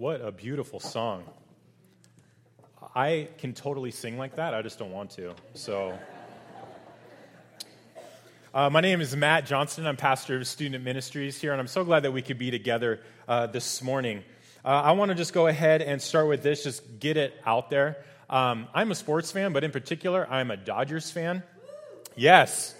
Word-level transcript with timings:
What 0.00 0.22
a 0.22 0.32
beautiful 0.32 0.80
song. 0.80 1.24
I 2.96 3.28
can 3.36 3.52
totally 3.52 3.90
sing 3.90 4.16
like 4.16 4.36
that, 4.36 4.54
I 4.54 4.62
just 4.62 4.78
don't 4.78 4.92
want 4.92 5.10
to. 5.10 5.34
So, 5.52 5.92
uh, 8.54 8.70
my 8.70 8.80
name 8.80 9.02
is 9.02 9.14
Matt 9.14 9.44
Johnston. 9.44 9.86
I'm 9.86 9.98
pastor 9.98 10.38
of 10.38 10.46
student 10.46 10.82
ministries 10.82 11.38
here, 11.38 11.52
and 11.52 11.60
I'm 11.60 11.66
so 11.66 11.84
glad 11.84 12.04
that 12.04 12.12
we 12.12 12.22
could 12.22 12.38
be 12.38 12.50
together 12.50 13.00
uh, 13.28 13.48
this 13.48 13.82
morning. 13.82 14.24
Uh, 14.64 14.68
I 14.68 14.92
want 14.92 15.10
to 15.10 15.14
just 15.14 15.34
go 15.34 15.48
ahead 15.48 15.82
and 15.82 16.00
start 16.00 16.28
with 16.28 16.42
this, 16.42 16.64
just 16.64 16.98
get 16.98 17.18
it 17.18 17.34
out 17.44 17.68
there. 17.68 18.02
Um, 18.30 18.68
I'm 18.72 18.90
a 18.92 18.94
sports 18.94 19.30
fan, 19.30 19.52
but 19.52 19.64
in 19.64 19.70
particular, 19.70 20.26
I'm 20.30 20.50
a 20.50 20.56
Dodgers 20.56 21.10
fan. 21.10 21.42
Yes. 22.16 22.74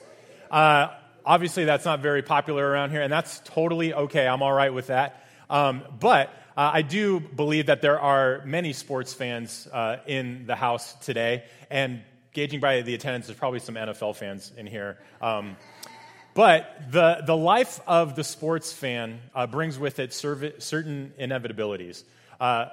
Uh, 0.51 0.89
obviously, 1.27 1.67
that's 1.67 1.85
not 1.85 2.01
very 2.01 2.23
popular 2.23 2.67
around 2.67 2.93
here, 2.93 3.03
and 3.03 3.13
that's 3.13 3.41
totally 3.41 3.93
okay. 3.93 4.27
I'm 4.27 4.43
all 4.43 4.55
right 4.55 4.73
with 4.73 4.87
that. 4.87 5.27
Um, 5.51 5.83
but 5.99 6.33
uh, 6.61 6.73
I 6.75 6.83
do 6.83 7.21
believe 7.21 7.67
that 7.67 7.81
there 7.81 7.99
are 7.99 8.43
many 8.45 8.75
sports 8.75 9.15
fans 9.15 9.67
uh, 9.73 9.97
in 10.07 10.45
the 10.47 10.55
house 10.55 10.93
today, 10.97 11.45
and 11.71 12.03
gauging 12.35 12.61
by 12.61 12.83
the 12.83 12.93
attendance, 12.93 13.29
there's 13.29 13.39
probably 13.39 13.61
some 13.61 13.77
NFL 13.77 14.15
fans 14.17 14.53
in 14.59 14.67
here. 14.67 14.99
Um, 15.23 15.57
but 16.35 16.93
the, 16.93 17.23
the 17.25 17.35
life 17.35 17.81
of 17.87 18.15
the 18.15 18.25
sports 18.25 18.75
fan 18.75 19.21
uh, 19.35 19.47
brings 19.47 19.79
with 19.79 19.99
it 20.01 20.13
certain 20.13 21.15
inevitabilities 21.19 22.05
uh, 22.41 22.67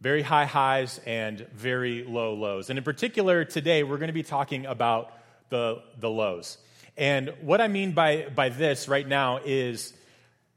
very 0.00 0.22
high 0.22 0.46
highs 0.46 1.00
and 1.04 1.40
very 1.52 2.04
low 2.04 2.34
lows. 2.34 2.70
And 2.70 2.78
in 2.78 2.84
particular, 2.84 3.44
today, 3.44 3.82
we're 3.82 3.98
going 3.98 4.06
to 4.06 4.12
be 4.12 4.22
talking 4.22 4.66
about 4.66 5.12
the, 5.48 5.82
the 5.98 6.08
lows. 6.08 6.58
And 6.96 7.34
what 7.40 7.60
I 7.60 7.66
mean 7.66 7.90
by, 7.90 8.28
by 8.32 8.50
this 8.50 8.86
right 8.86 9.06
now 9.06 9.40
is 9.44 9.94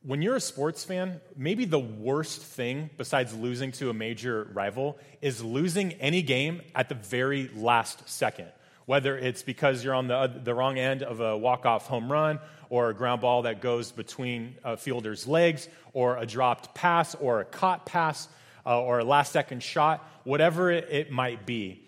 when 0.05 0.21
you're 0.21 0.35
a 0.35 0.41
sports 0.41 0.83
fan, 0.83 1.21
maybe 1.35 1.65
the 1.65 1.79
worst 1.79 2.41
thing 2.41 2.89
besides 2.97 3.33
losing 3.35 3.71
to 3.73 3.89
a 3.89 3.93
major 3.93 4.49
rival 4.53 4.97
is 5.21 5.41
losing 5.43 5.93
any 5.93 6.21
game 6.21 6.61
at 6.75 6.89
the 6.89 6.95
very 6.95 7.49
last 7.55 8.07
second. 8.09 8.49
Whether 8.85 9.17
it's 9.17 9.43
because 9.43 9.81
you're 9.81 9.95
on 9.95 10.09
the, 10.09 10.41
the 10.43 10.53
wrong 10.53 10.77
end 10.77 11.03
of 11.03 11.21
a 11.21 11.37
walk 11.37 11.65
off 11.65 11.87
home 11.87 12.11
run, 12.11 12.39
or 12.69 12.89
a 12.89 12.93
ground 12.93 13.21
ball 13.21 13.43
that 13.43 13.61
goes 13.61 13.91
between 13.91 14.55
a 14.63 14.75
fielder's 14.75 15.25
legs, 15.25 15.69
or 15.93 16.17
a 16.17 16.25
dropped 16.25 16.73
pass, 16.75 17.15
or 17.15 17.39
a 17.39 17.45
caught 17.45 17.85
pass, 17.85 18.27
uh, 18.65 18.81
or 18.81 18.99
a 18.99 19.03
last 19.05 19.31
second 19.31 19.63
shot, 19.63 20.05
whatever 20.23 20.71
it, 20.71 20.87
it 20.89 21.11
might 21.11 21.45
be, 21.45 21.85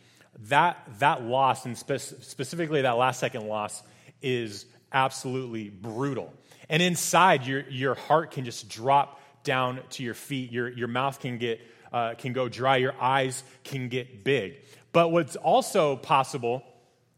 that, 0.47 0.77
that 0.99 1.23
loss, 1.23 1.65
and 1.65 1.77
spe- 1.77 1.97
specifically 1.97 2.83
that 2.83 2.97
last 2.97 3.19
second 3.19 3.47
loss, 3.47 3.81
is 4.21 4.65
absolutely 4.93 5.69
brutal. 5.69 6.31
And 6.69 6.81
inside, 6.81 7.45
your, 7.45 7.61
your 7.69 7.95
heart 7.95 8.31
can 8.31 8.45
just 8.45 8.69
drop 8.69 9.19
down 9.43 9.79
to 9.91 10.03
your 10.03 10.13
feet. 10.13 10.51
Your, 10.51 10.69
your 10.69 10.87
mouth 10.87 11.19
can, 11.19 11.37
get, 11.37 11.61
uh, 11.93 12.15
can 12.15 12.33
go 12.33 12.49
dry. 12.49 12.77
Your 12.77 12.95
eyes 12.99 13.43
can 13.63 13.89
get 13.89 14.23
big. 14.23 14.61
But 14.91 15.09
what's 15.09 15.35
also 15.35 15.95
possible, 15.95 16.63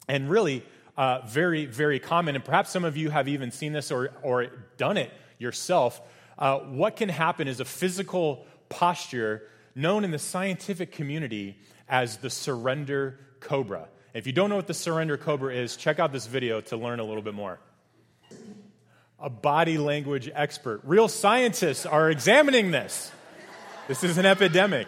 and 0.07 0.29
really 0.29 0.63
uh, 0.97 1.21
very, 1.25 1.65
very 1.65 1.99
common, 1.99 2.35
and 2.35 2.43
perhaps 2.43 2.71
some 2.71 2.83
of 2.83 2.97
you 2.97 3.09
have 3.09 3.27
even 3.27 3.51
seen 3.51 3.73
this 3.73 3.91
or, 3.91 4.11
or 4.23 4.47
done 4.77 4.97
it 4.97 5.11
yourself, 5.37 6.01
uh, 6.37 6.59
what 6.59 6.95
can 6.95 7.09
happen 7.09 7.47
is 7.47 7.59
a 7.59 7.65
physical 7.65 8.45
posture 8.69 9.43
known 9.75 10.03
in 10.03 10.11
the 10.11 10.19
scientific 10.19 10.91
community 10.91 11.57
as 11.87 12.17
the 12.17 12.29
surrender 12.29 13.19
cobra. 13.39 13.87
If 14.13 14.25
you 14.25 14.33
don't 14.33 14.49
know 14.49 14.55
what 14.55 14.67
the 14.67 14.73
surrender 14.73 15.17
cobra 15.17 15.53
is, 15.53 15.77
check 15.77 15.99
out 15.99 16.11
this 16.11 16.25
video 16.25 16.61
to 16.61 16.77
learn 16.77 16.99
a 16.99 17.03
little 17.03 17.21
bit 17.21 17.35
more 17.35 17.59
a 19.19 19.29
body 19.29 19.77
language 19.77 20.29
expert. 20.33 20.81
Real 20.83 21.07
scientists 21.07 21.85
are 21.85 22.09
examining 22.09 22.71
this. 22.71 23.11
This 23.87 24.03
is 24.03 24.17
an 24.17 24.25
epidemic. 24.25 24.87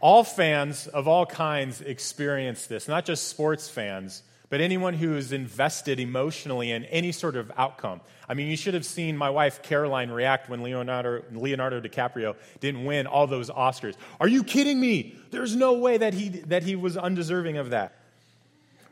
All 0.00 0.24
fans 0.24 0.86
of 0.86 1.08
all 1.08 1.26
kinds 1.26 1.80
experience 1.80 2.66
this, 2.66 2.88
not 2.88 3.04
just 3.04 3.28
sports 3.28 3.68
fans, 3.68 4.22
but 4.48 4.60
anyone 4.60 4.94
who 4.94 5.14
is 5.14 5.32
invested 5.32 6.00
emotionally 6.00 6.70
in 6.70 6.84
any 6.86 7.12
sort 7.12 7.36
of 7.36 7.52
outcome. 7.56 8.00
I 8.28 8.34
mean, 8.34 8.48
you 8.48 8.56
should 8.56 8.74
have 8.74 8.84
seen 8.84 9.16
my 9.16 9.30
wife 9.30 9.62
Caroline 9.62 10.10
react 10.10 10.48
when 10.48 10.62
Leonardo, 10.62 11.22
Leonardo 11.32 11.80
DiCaprio 11.80 12.34
didn't 12.60 12.84
win 12.84 13.06
all 13.06 13.26
those 13.26 13.48
Oscars. 13.48 13.94
Are 14.18 14.28
you 14.28 14.42
kidding 14.42 14.80
me? 14.80 15.16
There's 15.30 15.54
no 15.54 15.74
way 15.74 15.98
that 15.98 16.14
he, 16.14 16.28
that 16.28 16.62
he 16.62 16.76
was 16.76 16.96
undeserving 16.96 17.58
of 17.58 17.70
that. 17.70 17.94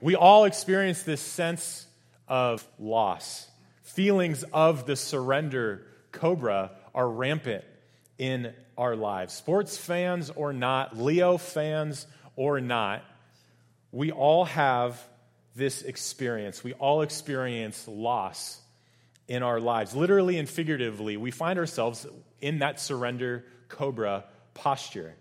We 0.01 0.15
all 0.15 0.45
experience 0.45 1.03
this 1.03 1.21
sense 1.21 1.87
of 2.29 2.67
loss 2.79 3.49
feelings 3.89 4.45
of 4.53 4.87
the 4.87 4.97
surrender 4.97 5.87
cobra 6.13 6.73
are 6.95 7.09
rampant 7.09 7.65
in 8.19 8.53
our 8.77 8.95
lives. 8.95 9.33
Sports 9.35 9.77
fans 9.77 10.31
or 10.31 10.53
not, 10.53 10.99
Leo 10.99 11.39
fans 11.39 12.07
or 12.37 12.61
not, 12.61 13.03
we 13.91 14.13
all 14.13 14.45
have 14.45 15.03
this 15.57 15.83
experience. 15.83 16.63
We 16.63 16.75
all 16.75 17.03
experience 17.03 17.89
loss 17.89 18.61
in 19.27 19.43
our 19.43 19.59
lives. 19.59 19.95
Literally 19.95 20.39
and 20.39 20.49
figuratively, 20.49 21.17
we 21.17 21.31
find 21.31 21.59
ourselves 21.59 22.07
in 22.41 22.59
that 22.59 22.81
surrender 22.81 23.45
cobra 23.69 24.25
posture 24.55 25.15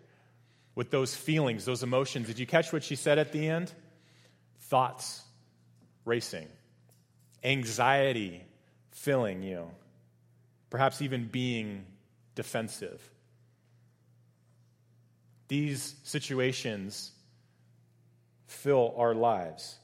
with 0.76 0.92
those 0.92 1.16
feelings, 1.16 1.66
those 1.66 1.84
emotions. 1.84 2.28
Did 2.28 2.38
you 2.38 2.46
catch 2.46 2.74
what 2.74 2.84
she 2.84 2.96
said 2.96 3.18
at 3.18 3.32
the 3.32 3.48
end? 3.48 3.72
Thoughts 4.60 5.22
racing, 6.06 6.48
anxiety 7.44 8.44
filling 8.98 9.44
you, 9.44 9.70
perhaps 10.72 11.02
even 11.02 11.28
being 11.28 11.86
defensive. 12.34 13.00
These 15.48 15.96
situations 16.04 17.12
fill 18.48 18.94
our 18.98 19.14
lives. 19.14 19.78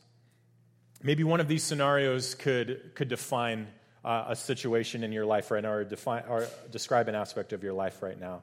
Maybe 1.03 1.23
one 1.23 1.39
of 1.39 1.47
these 1.47 1.63
scenarios 1.63 2.33
could, 2.33 2.95
could 2.95 3.07
define 3.07 3.67
uh, 4.03 4.25
a 4.29 4.35
situation 4.35 5.03
in 5.03 5.11
your 5.11 5.25
life 5.25 5.51
right 5.51 5.61
now 5.61 5.71
or, 5.71 5.83
define, 5.83 6.23
or 6.27 6.47
describe 6.71 7.07
an 7.07 7.15
aspect 7.15 7.53
of 7.53 7.63
your 7.63 7.73
life 7.73 8.01
right 8.01 8.19
now. 8.19 8.41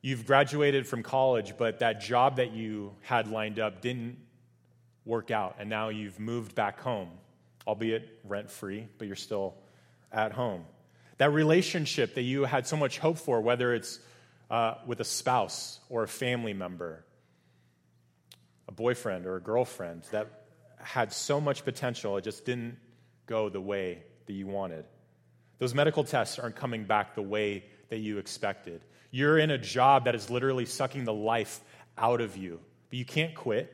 You've 0.00 0.26
graduated 0.26 0.86
from 0.86 1.02
college, 1.02 1.54
but 1.58 1.80
that 1.80 2.00
job 2.00 2.36
that 2.36 2.52
you 2.52 2.94
had 3.02 3.28
lined 3.28 3.58
up 3.58 3.82
didn't 3.82 4.16
work 5.04 5.30
out, 5.30 5.56
and 5.58 5.68
now 5.68 5.88
you've 5.88 6.20
moved 6.20 6.54
back 6.54 6.80
home 6.80 7.10
albeit 7.66 8.20
rent 8.24 8.50
free, 8.50 8.86
but 8.98 9.06
you're 9.06 9.16
still 9.16 9.54
at 10.12 10.32
home. 10.32 10.64
That 11.18 11.32
relationship 11.32 12.14
that 12.14 12.22
you 12.22 12.44
had 12.44 12.66
so 12.66 12.76
much 12.76 12.98
hope 12.98 13.18
for, 13.18 13.40
whether 13.40 13.74
it's 13.74 13.98
uh, 14.50 14.74
with 14.86 15.00
a 15.00 15.04
spouse 15.04 15.78
or 15.88 16.02
a 16.02 16.08
family 16.08 16.54
member, 16.54 17.04
a 18.68 18.72
boyfriend 18.72 19.26
or 19.26 19.36
a 19.36 19.40
girlfriend, 19.40 20.04
that 20.12 20.28
had 20.78 21.12
so 21.12 21.40
much 21.40 21.64
potential, 21.64 22.16
it 22.16 22.24
just 22.24 22.44
didn't 22.44 22.78
go 23.26 23.48
the 23.48 23.60
way 23.60 24.02
that 24.26 24.32
you 24.32 24.46
wanted. 24.46 24.86
Those 25.58 25.74
medical 25.74 26.04
tests 26.04 26.38
aren't 26.38 26.56
coming 26.56 26.84
back 26.84 27.14
the 27.14 27.22
way 27.22 27.64
that 27.90 27.98
you 27.98 28.18
expected. 28.18 28.80
You're 29.10 29.38
in 29.38 29.50
a 29.50 29.58
job 29.58 30.06
that 30.06 30.14
is 30.14 30.30
literally 30.30 30.64
sucking 30.64 31.04
the 31.04 31.12
life 31.12 31.60
out 31.98 32.20
of 32.20 32.36
you, 32.36 32.60
but 32.88 32.98
you 32.98 33.04
can't 33.04 33.34
quit 33.34 33.70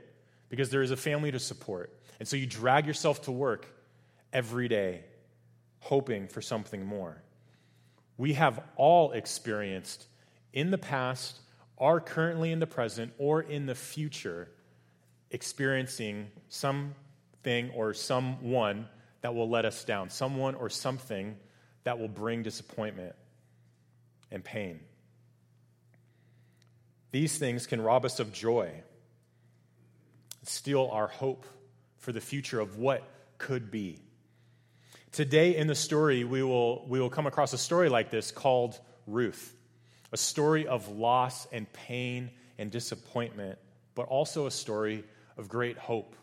because 0.49 0.71
there 0.71 0.83
is 0.83 0.91
a 0.91 0.97
family 0.97 1.31
to 1.31 1.39
support. 1.39 1.93
And 2.19 2.27
so 2.27 2.37
you 2.37 2.47
drag 2.47 2.87
yourself 2.87 3.23
to 3.23 3.33
work 3.33 3.67
every 4.33 4.69
day, 4.69 5.05
hoping 5.81 6.29
for 6.29 6.41
something 6.41 6.85
more. 6.85 7.23
We 8.17 8.35
have 8.35 8.61
all 8.77 9.13
experienced 9.13 10.07
in 10.53 10.71
the 10.71 10.79
past, 10.79 11.39
are 11.79 12.01
currently 12.01 12.51
in 12.53 12.61
the 12.61 12.67
present, 12.67 13.13
or 13.19 13.43
in 13.43 13.67
the 13.67 13.75
future 13.75 14.49
experiencing 15.31 16.29
something 16.49 17.71
or 17.75 17.93
someone 17.93 18.89
that 19.21 19.35
will 19.35 19.49
let 19.49 19.65
us 19.65 19.85
down, 19.85 20.09
someone 20.09 20.55
or 20.55 20.71
something 20.71 21.37
that 21.85 21.99
will 21.99 22.09
bring 22.09 22.43
disappointment 22.43 23.15
and 24.31 24.43
pain. 24.43 24.81
These 27.11 27.39
things 27.39 27.67
can 27.67 27.81
rob 27.81 28.05
us 28.05 28.21
of 28.21 28.33
joy, 28.33 28.71
steal 30.43 30.89
our 30.93 31.09
hope 31.09 31.47
for 31.99 32.13
the 32.13 32.21
future 32.21 32.61
of 32.61 32.79
what 32.79 33.03
could 33.39 33.71
be. 33.71 34.01
Today 35.16 35.57
in 35.57 35.66
the 35.66 35.74
story, 35.74 36.24
we 36.24 36.42
will, 36.42 36.84
we 36.89 37.01
will 37.01 37.09
come 37.09 37.27
across 37.27 37.54
a 37.54 37.57
story 37.57 37.89
like 37.89 38.10
this 38.10 38.30
called 38.30 38.78
Ruth, 39.07 39.57
a 40.13 40.16
story 40.18 40.66
of 40.66 40.89
loss 40.89 41.47
and 41.53 41.72
pain 41.72 42.30
and 42.59 42.71
disappointment, 42.71 43.59
but 43.95 44.09
also 44.09 44.45
a 44.45 44.51
story 44.51 45.04
of 45.39 45.48
great 45.48 45.78
hope 45.78 46.15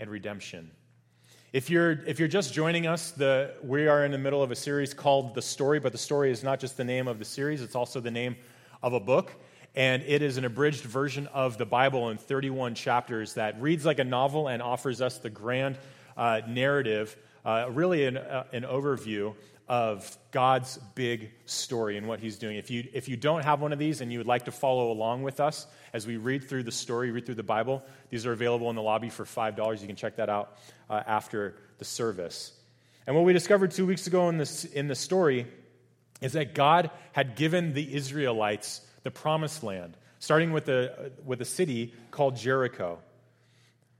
and 0.00 0.08
redemption. 0.08 0.70
If 1.52 1.68
you're, 1.68 1.90
if 2.06 2.18
you're 2.18 2.28
just 2.28 2.54
joining 2.54 2.86
us, 2.86 3.10
the, 3.10 3.52
we 3.62 3.88
are 3.88 4.06
in 4.06 4.12
the 4.12 4.16
middle 4.16 4.42
of 4.42 4.50
a 4.50 4.56
series 4.56 4.94
called 4.94 5.34
The 5.34 5.42
Story, 5.42 5.78
but 5.78 5.92
the 5.92 5.98
story 5.98 6.30
is 6.30 6.42
not 6.42 6.60
just 6.60 6.78
the 6.78 6.84
name 6.84 7.08
of 7.08 7.18
the 7.18 7.26
series, 7.26 7.60
it's 7.60 7.76
also 7.76 8.00
the 8.00 8.10
name 8.10 8.36
of 8.82 8.94
a 8.94 9.00
book. 9.00 9.32
And 9.76 10.02
it 10.04 10.22
is 10.22 10.38
an 10.38 10.46
abridged 10.46 10.84
version 10.84 11.26
of 11.26 11.58
the 11.58 11.66
Bible 11.66 12.08
in 12.08 12.16
31 12.16 12.74
chapters 12.74 13.34
that 13.34 13.60
reads 13.60 13.84
like 13.84 13.98
a 13.98 14.04
novel 14.04 14.48
and 14.48 14.62
offers 14.62 15.02
us 15.02 15.18
the 15.18 15.28
grand 15.28 15.76
uh, 16.16 16.40
narrative 16.48 17.14
uh, 17.44 17.66
really 17.70 18.06
an, 18.06 18.16
uh, 18.16 18.44
an 18.52 18.62
overview 18.62 19.34
of 19.68 20.16
God's 20.30 20.78
big 20.94 21.30
story 21.44 21.98
and 21.98 22.08
what 22.08 22.20
he's 22.20 22.38
doing. 22.38 22.56
If 22.56 22.70
you, 22.70 22.88
if 22.94 23.08
you 23.08 23.16
don't 23.16 23.44
have 23.44 23.60
one 23.60 23.72
of 23.72 23.78
these 23.78 24.00
and 24.00 24.10
you 24.10 24.18
would 24.18 24.26
like 24.26 24.46
to 24.46 24.52
follow 24.52 24.90
along 24.90 25.22
with 25.22 25.40
us 25.40 25.66
as 25.92 26.06
we 26.06 26.16
read 26.16 26.48
through 26.48 26.62
the 26.62 26.72
story, 26.72 27.10
read 27.10 27.26
through 27.26 27.34
the 27.34 27.42
Bible, 27.42 27.82
these 28.08 28.24
are 28.24 28.32
available 28.32 28.70
in 28.70 28.76
the 28.76 28.82
lobby 28.82 29.10
for 29.10 29.24
$5. 29.24 29.80
You 29.80 29.86
can 29.86 29.96
check 29.96 30.16
that 30.16 30.30
out 30.30 30.56
uh, 30.88 31.02
after 31.06 31.56
the 31.78 31.84
service. 31.84 32.52
And 33.06 33.14
what 33.14 33.26
we 33.26 33.34
discovered 33.34 33.70
two 33.70 33.86
weeks 33.86 34.06
ago 34.06 34.28
in, 34.30 34.38
this, 34.38 34.64
in 34.64 34.88
the 34.88 34.94
story 34.94 35.46
is 36.22 36.32
that 36.32 36.54
God 36.54 36.90
had 37.12 37.36
given 37.36 37.74
the 37.74 37.94
Israelites 37.94 38.80
the 39.02 39.10
promised 39.10 39.62
land, 39.62 39.96
starting 40.18 40.52
with 40.52 40.68
a, 40.68 41.12
with 41.24 41.40
a 41.40 41.44
city 41.44 41.94
called 42.10 42.36
Jericho. 42.36 42.98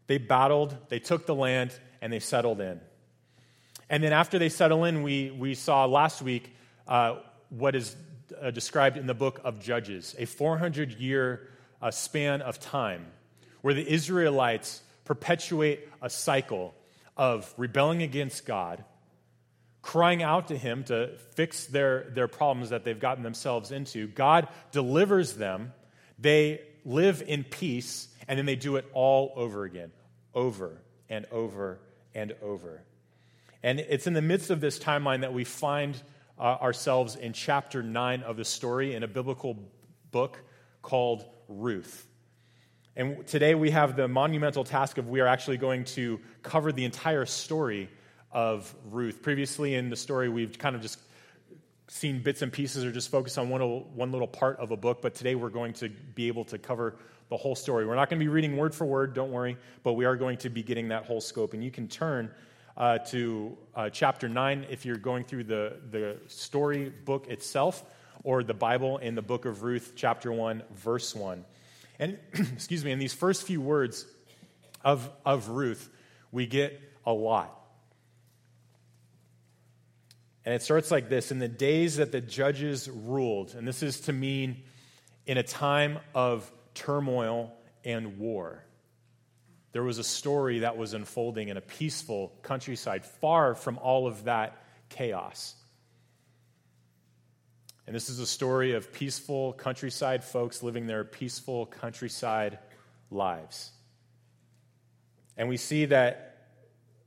They 0.07 0.19
battled, 0.19 0.77
they 0.89 0.99
took 0.99 1.27
the 1.27 1.35
land, 1.35 1.79
and 2.01 2.13
they 2.13 2.19
settled 2.19 2.61
in. 2.61 2.81
And 3.91 4.03
then 4.03 4.13
after 4.13 4.39
they 4.39 4.49
settle 4.49 4.85
in, 4.85 5.03
we, 5.03 5.31
we 5.31 5.55
saw 5.55 5.87
last 5.87 6.21
week 6.23 6.55
uh, 6.87 7.17
what 7.49 7.75
is 7.75 7.97
uh, 8.41 8.51
described 8.51 8.97
in 8.97 9.07
the 9.07 9.15
book 9.15 9.41
of 9.45 9.61
Judges 9.61 10.15
a 10.19 10.27
400 10.27 10.93
year 10.93 11.49
uh, 11.81 11.91
span 11.91 12.43
of 12.43 12.61
time 12.61 13.07
where 13.63 13.75
the 13.75 13.87
Israelites 13.87 14.83
perpetuate 15.05 15.89
a 16.03 16.11
cycle 16.11 16.75
of 17.17 17.53
rebelling 17.57 18.03
against 18.03 18.47
God, 18.47 18.85
crying 19.83 20.23
out 20.23 20.49
to 20.49 20.57
Him 20.57 20.85
to 20.85 21.17
fix 21.35 21.67
their, 21.67 22.11
their 22.11 22.29
problems 22.29 22.71
that 22.71 22.85
they've 22.85 22.99
gotten 22.99 23.25
themselves 23.25 23.73
into. 23.73 24.07
God 24.07 24.49
delivers 24.71 25.35
them, 25.35 25.73
they 26.19 26.61
live 26.85 27.23
in 27.27 27.43
peace, 27.43 28.09
and 28.29 28.39
then 28.39 28.47
they 28.47 28.57
do 28.57 28.77
it 28.77 28.87
all 28.93 29.33
over 29.35 29.65
again, 29.65 29.91
over 30.35 30.81
and 31.09 31.27
over 31.33 31.81
and 32.15 32.35
over. 32.43 32.83
And 33.63 33.81
it's 33.81 34.07
in 34.07 34.13
the 34.13 34.23
midst 34.23 34.51
of 34.51 34.61
this 34.61 34.79
timeline 34.79 35.23
that 35.23 35.33
we 35.33 35.45
find 35.45 36.01
uh, 36.39 36.43
ourselves 36.43 37.17
in 37.17 37.33
chapter 37.33 37.83
9 37.83 38.23
of 38.23 38.37
the 38.37 38.45
story 38.45 38.95
in 38.95 39.03
a 39.03 39.09
biblical 39.09 39.59
book 40.11 40.41
called 40.83 41.25
Ruth. 41.49 42.07
And 42.95 43.27
today 43.27 43.55
we 43.55 43.71
have 43.71 43.97
the 43.97 44.09
monumental 44.09 44.65
task 44.65 44.99
of 44.99 45.09
we 45.09 45.21
are 45.21 45.27
actually 45.27 45.57
going 45.57 45.85
to 45.85 46.21
cover 46.43 46.73
the 46.73 46.85
entire 46.85 47.27
story 47.27 47.89
of 48.33 48.73
Ruth. 48.91 49.23
Previously 49.23 49.75
in 49.75 49.91
the 49.91 49.97
story, 49.97 50.29
we've 50.29 50.59
kind 50.59 50.77
of 50.77 50.83
just 50.83 50.99
seen 51.89 52.23
bits 52.23 52.43
and 52.43 52.53
pieces 52.53 52.85
or 52.85 52.93
just 52.93 53.11
focused 53.11 53.39
on 53.39 53.49
one, 53.49 53.61
one 53.61 54.13
little 54.13 54.29
part 54.29 54.59
of 54.59 54.71
a 54.71 54.77
book, 54.77 55.01
but 55.01 55.15
today 55.15 55.35
we're 55.35 55.49
going 55.49 55.73
to 55.75 55.89
be 55.89 56.29
able 56.29 56.45
to 56.45 56.59
cover 56.59 56.97
the 57.31 57.37
whole 57.37 57.55
story. 57.55 57.87
We're 57.87 57.95
not 57.95 58.11
going 58.11 58.19
to 58.19 58.25
be 58.25 58.29
reading 58.29 58.57
word 58.57 58.75
for 58.75 58.85
word, 58.85 59.15
don't 59.15 59.33
worry, 59.33 59.57
but 59.83 59.95
we 59.95 60.05
are 60.05 60.17
going 60.17 60.39
to 60.39 60.51
be 60.51 60.63
getting 60.63 60.89
that 60.89 61.05
whole 61.05 61.21
scope. 61.21 61.55
And 61.55 61.65
you 61.65 61.71
can 61.71 61.89
turn 61.89 62.31
uh, 62.79 62.99
to 62.99 63.59
uh, 63.75 63.91
chapter 63.91 64.29
9 64.29 64.67
if 64.71 64.87
you're 64.87 64.97
going 64.97 65.25
through 65.25 65.45
the, 65.45 65.77
the 65.91 66.17
story 66.29 66.89
book 66.89 67.27
itself 67.27 67.85
or 68.23 68.45
the 68.45 68.55
Bible 68.55 68.99
in 68.99 69.17
the 69.17 69.23
book 69.23 69.45
of 69.45 69.63
Ruth, 69.65 69.93
chapter 69.97 70.33
1, 70.33 70.63
verse 70.75 71.15
1. 71.15 71.45
And, 71.99 72.19
excuse 72.33 72.85
me, 72.85 72.93
in 72.93 73.01
these 73.01 73.13
first 73.13 73.43
few 73.43 73.61
words 73.61 74.07
of, 74.85 75.11
of 75.27 75.49
Ruth, 75.49 75.91
we 76.31 76.47
get 76.47 76.81
a 77.05 77.13
lot. 77.13 77.55
And 80.45 80.55
it 80.55 80.63
starts 80.63 80.91
like 80.91 81.09
this 81.09 81.31
In 81.31 81.41
the 81.41 81.49
days 81.49 81.97
that 81.97 82.13
the 82.13 82.21
judges 82.21 82.89
ruled, 82.89 83.55
and 83.55 83.67
this 83.67 83.83
is 83.83 84.01
to 84.03 84.13
mean 84.13 84.63
in 85.27 85.37
a 85.37 85.43
time 85.43 85.99
of 86.15 86.51
turmoil 86.75 87.53
and 87.85 88.19
war. 88.19 88.65
There 89.73 89.83
was 89.83 89.99
a 89.99 90.05
story 90.05 90.61
that 90.61 90.77
was 90.77 90.95
unfolding 90.95 91.49
in 91.49 91.57
a 91.57 91.61
peaceful 91.61 92.33
countryside, 92.43 93.05
far 93.05 93.55
from 93.55 93.79
all 93.79 94.07
of 94.07 94.25
that 94.25 94.63
chaos. 94.89 95.55
And 97.87 97.95
this 97.95 98.09
is 98.09 98.19
a 98.19 98.27
story 98.27 98.75
of 98.75 98.93
peaceful 98.93 99.55
countryside 99.55 100.25
folks 100.25 100.63
living 100.63 100.87
their 100.87 101.05
peaceful 101.05 101.67
countryside 101.67 102.59
lives. 103.11 103.71
And 105.37 105.49
we 105.49 105.57
see 105.57 105.87
that 105.87 106.49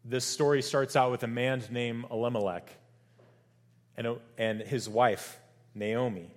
this 0.04 0.25
story 0.25 0.62
starts 0.62 0.96
out 0.96 1.12
with 1.12 1.24
a 1.24 1.28
man 1.28 1.64
named 1.69 2.06
Elimelech 2.10 2.72
and, 3.96 4.18
and 4.38 4.62
his 4.62 4.90
wife, 4.90 5.38
Naomi. 5.75 6.31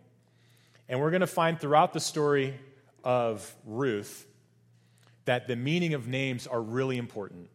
And 0.89 1.01
we're 1.01 1.11
going 1.11 1.23
to 1.23 1.27
find 1.27 1.59
throughout 1.59 1.93
the 1.93 2.01
story 2.01 2.55
of 3.03 3.55
Ruth 3.65 4.27
that 5.25 5.47
the 5.47 5.57
meaning 5.57 5.95
of 5.95 6.07
names 6.07 6.47
are 6.47 6.61
really 6.61 6.99
important. 6.99 7.49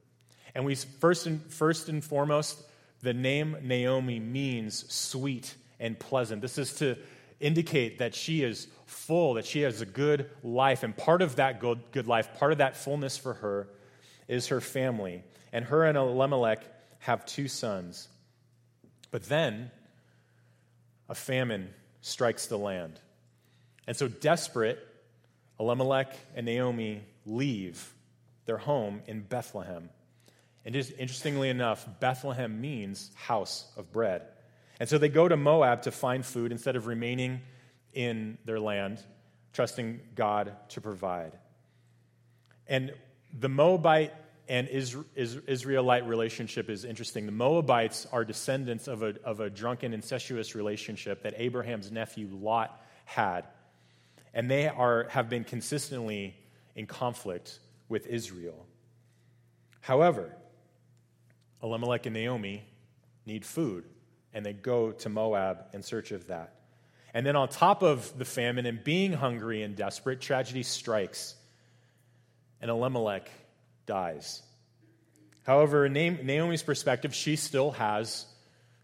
And 0.55 0.65
we 0.65 0.75
first 0.75 1.27
and, 1.27 1.41
first 1.51 1.89
and 1.89 2.03
foremost, 2.03 2.63
the 3.01 3.13
name 3.13 3.57
Naomi 3.61 4.19
means 4.19 4.91
sweet 4.91 5.55
and 5.79 5.97
pleasant. 5.97 6.41
This 6.41 6.57
is 6.57 6.75
to 6.75 6.97
indicate 7.39 7.99
that 7.99 8.13
she 8.13 8.43
is 8.43 8.67
full, 8.85 9.35
that 9.35 9.45
she 9.45 9.61
has 9.61 9.81
a 9.81 9.85
good 9.85 10.29
life. 10.43 10.83
And 10.83 10.95
part 10.95 11.21
of 11.21 11.37
that 11.37 11.59
good, 11.59 11.79
good 11.91 12.07
life, 12.07 12.37
part 12.37 12.51
of 12.51 12.57
that 12.57 12.75
fullness 12.75 13.17
for 13.17 13.35
her, 13.35 13.69
is 14.27 14.47
her 14.47 14.61
family. 14.61 15.23
And 15.53 15.65
her 15.65 15.83
and 15.85 15.97
Elimelech 15.97 16.63
have 16.99 17.25
two 17.25 17.47
sons. 17.47 18.07
But 19.11 19.23
then 19.23 19.71
a 21.07 21.15
famine 21.15 21.69
strikes 22.01 22.47
the 22.47 22.57
land. 22.57 22.99
And 23.87 23.97
so, 23.97 24.07
desperate, 24.07 24.85
Elimelech 25.59 26.15
and 26.35 26.45
Naomi 26.45 27.01
leave 27.29 27.93
their 28.45 28.57
home 28.57 29.01
in 29.07 29.21
Bethlehem. 29.21 29.89
And 30.65 30.73
just 30.73 30.91
interestingly 30.97 31.49
enough, 31.49 31.87
Bethlehem 31.99 32.59
means 32.59 33.11
house 33.15 33.65
of 33.77 33.91
bread. 33.91 34.23
And 34.79 34.89
so 34.89 34.97
they 34.97 35.09
go 35.09 35.27
to 35.27 35.37
Moab 35.37 35.83
to 35.83 35.91
find 35.91 36.25
food 36.25 36.51
instead 36.51 36.75
of 36.75 36.87
remaining 36.87 37.41
in 37.93 38.37
their 38.45 38.59
land, 38.59 39.01
trusting 39.53 39.99
God 40.15 40.55
to 40.69 40.81
provide. 40.81 41.37
And 42.67 42.93
the 43.37 43.49
Moabite 43.49 44.13
and 44.47 44.67
Israelite 44.67 46.07
relationship 46.07 46.69
is 46.69 46.85
interesting. 46.85 47.25
The 47.25 47.31
Moabites 47.31 48.07
are 48.11 48.25
descendants 48.25 48.87
of 48.87 49.03
a, 49.03 49.15
of 49.23 49.39
a 49.39 49.49
drunken, 49.49 49.93
incestuous 49.93 50.55
relationship 50.55 51.23
that 51.23 51.35
Abraham's 51.37 51.91
nephew 51.91 52.29
Lot 52.31 52.81
had. 53.05 53.45
And 54.33 54.49
they 54.49 54.67
are, 54.67 55.07
have 55.09 55.29
been 55.29 55.43
consistently 55.43 56.35
in 56.79 56.87
conflict 56.87 57.59
with 57.89 58.07
Israel. 58.07 58.65
However, 59.81 60.33
Elimelech 61.61 62.05
and 62.05 62.13
Naomi 62.13 62.63
need 63.25 63.43
food, 63.43 63.83
and 64.33 64.45
they 64.45 64.53
go 64.53 64.93
to 64.93 65.09
Moab 65.09 65.65
in 65.73 65.83
search 65.83 66.13
of 66.13 66.27
that. 66.27 66.55
And 67.13 67.25
then, 67.25 67.35
on 67.35 67.49
top 67.49 67.83
of 67.83 68.17
the 68.17 68.23
famine 68.23 68.65
and 68.65 68.81
being 68.81 69.11
hungry 69.11 69.61
and 69.61 69.75
desperate, 69.75 70.21
tragedy 70.21 70.63
strikes, 70.63 71.35
and 72.61 72.71
Elimelech 72.71 73.29
dies. 73.85 74.41
However, 75.43 75.85
in 75.85 75.91
Naomi's 75.91 76.63
perspective, 76.63 77.13
she 77.13 77.35
still 77.35 77.71
has 77.71 78.25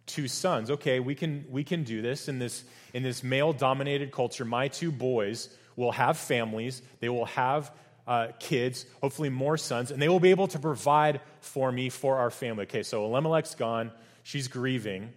two 0.05 0.27
sons. 0.27 0.69
Okay, 0.69 0.99
we 0.99 1.15
can, 1.15 1.45
we 1.49 1.63
can 1.63 1.85
do 1.85 2.01
this 2.01 2.27
in 2.27 2.39
this, 2.39 2.65
in 2.93 3.03
this 3.03 3.23
male 3.23 3.53
dominated 3.53 4.11
culture. 4.11 4.43
My 4.43 4.67
two 4.67 4.91
boys 4.91 5.47
will 5.77 5.93
have 5.93 6.17
families, 6.17 6.81
they 6.99 7.07
will 7.07 7.25
have 7.25 7.71
uh, 8.07 8.27
kids, 8.39 8.85
hopefully 9.01 9.29
more 9.29 9.57
sons, 9.57 9.91
and 9.91 10.01
they 10.01 10.09
will 10.09 10.19
be 10.19 10.31
able 10.31 10.47
to 10.47 10.59
provide 10.59 11.21
for 11.39 11.71
me, 11.71 11.89
for 11.89 12.17
our 12.17 12.29
family. 12.29 12.63
Okay, 12.63 12.83
so 12.83 13.05
Elimelech's 13.05 13.55
gone, 13.55 13.91
she's 14.23 14.47
grieving, 14.47 15.11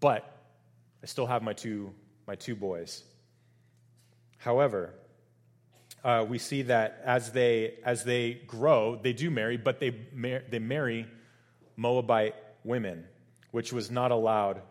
but 0.00 0.28
I 1.02 1.06
still 1.06 1.26
have 1.26 1.42
my 1.42 1.52
two, 1.52 1.92
my 2.26 2.36
two 2.36 2.54
boys. 2.54 3.02
However, 4.38 4.94
uh, 6.04 6.24
we 6.28 6.38
see 6.38 6.62
that 6.62 7.00
as 7.04 7.32
they, 7.32 7.74
as 7.84 8.04
they 8.04 8.34
grow, 8.34 8.96
they 8.96 9.12
do 9.12 9.30
marry, 9.30 9.56
but 9.56 9.78
they, 9.78 9.94
mar- 10.12 10.42
they 10.50 10.58
marry 10.58 11.06
Moabite 11.76 12.34
women, 12.64 13.04
which 13.50 13.72
was 13.72 13.90
not 13.90 14.10
allowed 14.10 14.62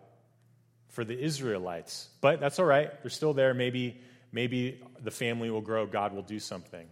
for 0.89 1.05
the 1.05 1.17
Israelites. 1.17 2.09
But 2.19 2.39
that's 2.39 2.59
all 2.59 2.65
right. 2.65 2.91
They're 3.01 3.09
still 3.09 3.33
there. 3.33 3.53
Maybe 3.53 4.01
maybe 4.31 4.81
the 5.01 5.11
family 5.11 5.49
will 5.49 5.61
grow, 5.61 5.85
God 5.85 6.13
will 6.13 6.21
do 6.21 6.39
something. 6.39 6.87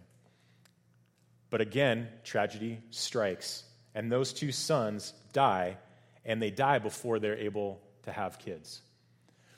But 1.50 1.60
again, 1.60 2.08
tragedy 2.24 2.80
strikes, 2.90 3.64
and 3.94 4.10
those 4.10 4.32
two 4.32 4.52
sons 4.52 5.12
die, 5.32 5.76
and 6.24 6.40
they 6.40 6.50
die 6.50 6.78
before 6.78 7.18
they're 7.18 7.38
able 7.38 7.80
to 8.04 8.12
have 8.12 8.38
kids. 8.38 8.82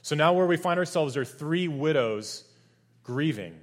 So 0.01 0.17
now, 0.17 0.33
where 0.33 0.47
we 0.47 0.57
find 0.57 0.79
ourselves 0.79 1.17
are 1.17 1.25
three 1.25 1.69
widows 1.69 2.45
grieving 3.05 3.59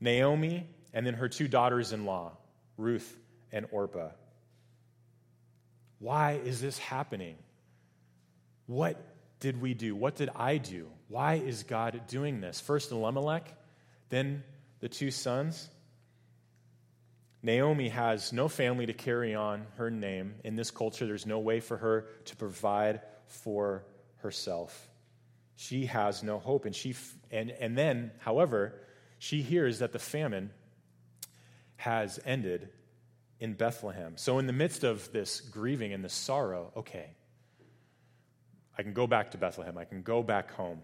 Naomi, 0.00 0.66
and 0.94 1.04
then 1.04 1.14
her 1.14 1.28
two 1.28 1.48
daughters 1.48 1.92
in 1.92 2.04
law, 2.04 2.32
Ruth 2.76 3.16
and 3.52 3.66
Orpah. 3.70 4.10
Why 5.98 6.40
is 6.44 6.60
this 6.60 6.78
happening? 6.78 7.36
What 8.66 9.00
did 9.40 9.60
we 9.60 9.74
do? 9.74 9.96
What 9.96 10.14
did 10.14 10.30
I 10.34 10.58
do? 10.58 10.88
Why 11.08 11.34
is 11.34 11.62
God 11.62 12.00
doing 12.06 12.40
this? 12.40 12.60
First, 12.60 12.92
Elimelech, 12.92 13.54
then 14.10 14.44
the 14.80 14.88
two 14.88 15.10
sons. 15.10 15.68
Naomi 17.42 17.88
has 17.88 18.32
no 18.32 18.48
family 18.48 18.86
to 18.86 18.92
carry 18.92 19.34
on 19.34 19.66
her 19.76 19.90
name. 19.90 20.34
In 20.44 20.54
this 20.54 20.70
culture, 20.70 21.06
there's 21.06 21.26
no 21.26 21.38
way 21.38 21.60
for 21.60 21.76
her 21.76 22.08
to 22.26 22.36
provide 22.36 23.00
for 23.26 23.84
herself. 24.16 24.88
She 25.56 25.86
has 25.86 26.22
no 26.22 26.38
hope. 26.38 26.66
And, 26.66 26.74
she, 26.74 26.94
and, 27.30 27.50
and 27.50 27.76
then, 27.76 28.10
however, 28.18 28.74
she 29.18 29.42
hears 29.42 29.78
that 29.78 29.92
the 29.92 29.98
famine 29.98 30.50
has 31.76 32.20
ended 32.24 32.68
in 33.40 33.54
Bethlehem. 33.54 34.16
So, 34.16 34.38
in 34.38 34.46
the 34.46 34.52
midst 34.52 34.84
of 34.84 35.10
this 35.12 35.40
grieving 35.40 35.92
and 35.92 36.04
this 36.04 36.12
sorrow, 36.12 36.72
okay, 36.76 37.10
I 38.76 38.82
can 38.82 38.92
go 38.92 39.06
back 39.06 39.30
to 39.32 39.38
Bethlehem. 39.38 39.78
I 39.78 39.84
can 39.84 40.02
go 40.02 40.22
back 40.22 40.52
home. 40.52 40.80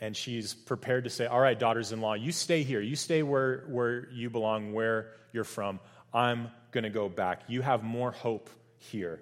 And 0.00 0.16
she's 0.16 0.54
prepared 0.54 1.04
to 1.04 1.10
say, 1.10 1.26
All 1.26 1.40
right, 1.40 1.58
daughters 1.58 1.92
in 1.92 2.00
law, 2.00 2.14
you 2.14 2.32
stay 2.32 2.62
here. 2.62 2.80
You 2.80 2.96
stay 2.96 3.22
where, 3.22 3.64
where 3.68 4.08
you 4.10 4.30
belong, 4.30 4.72
where 4.72 5.12
you're 5.32 5.44
from. 5.44 5.80
I'm 6.12 6.50
going 6.70 6.84
to 6.84 6.90
go 6.90 7.08
back. 7.08 7.42
You 7.48 7.62
have 7.62 7.82
more 7.82 8.10
hope 8.10 8.50
here. 8.78 9.20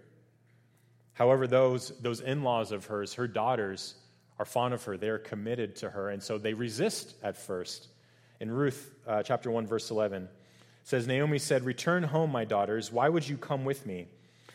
However, 1.13 1.47
those, 1.47 1.93
those 2.01 2.21
in 2.21 2.43
laws 2.43 2.73
of 2.73 2.87
hers, 2.87 3.15
her 3.15 3.29
daughters, 3.29 3.95
are 4.39 4.45
fond 4.45 4.75
of 4.75 4.83
her. 4.85 4.97
They're 4.97 5.19
committed 5.19 5.77
to 5.77 5.91
her. 5.91 6.11
And 6.11 6.23
so 6.23 6.39
they 6.39 6.55
resist 6.55 7.15
at 7.23 7.37
first. 7.37 7.89
In 8.41 8.51
Ruth 8.51 8.93
uh, 9.07 9.23
chapter 9.23 9.51
1, 9.51 9.67
verse 9.67 9.91
11, 9.91 10.29
says, 10.83 11.07
Naomi 11.07 11.39
said, 11.39 11.65
Return 11.65 12.03
home, 12.03 12.33
my 12.33 12.45
daughters. 12.45 12.93
Why 12.93 13.09
would 13.09 13.29
you 13.29 13.37
come 13.37 13.65
with 13.65 13.87
me? 13.87 14.09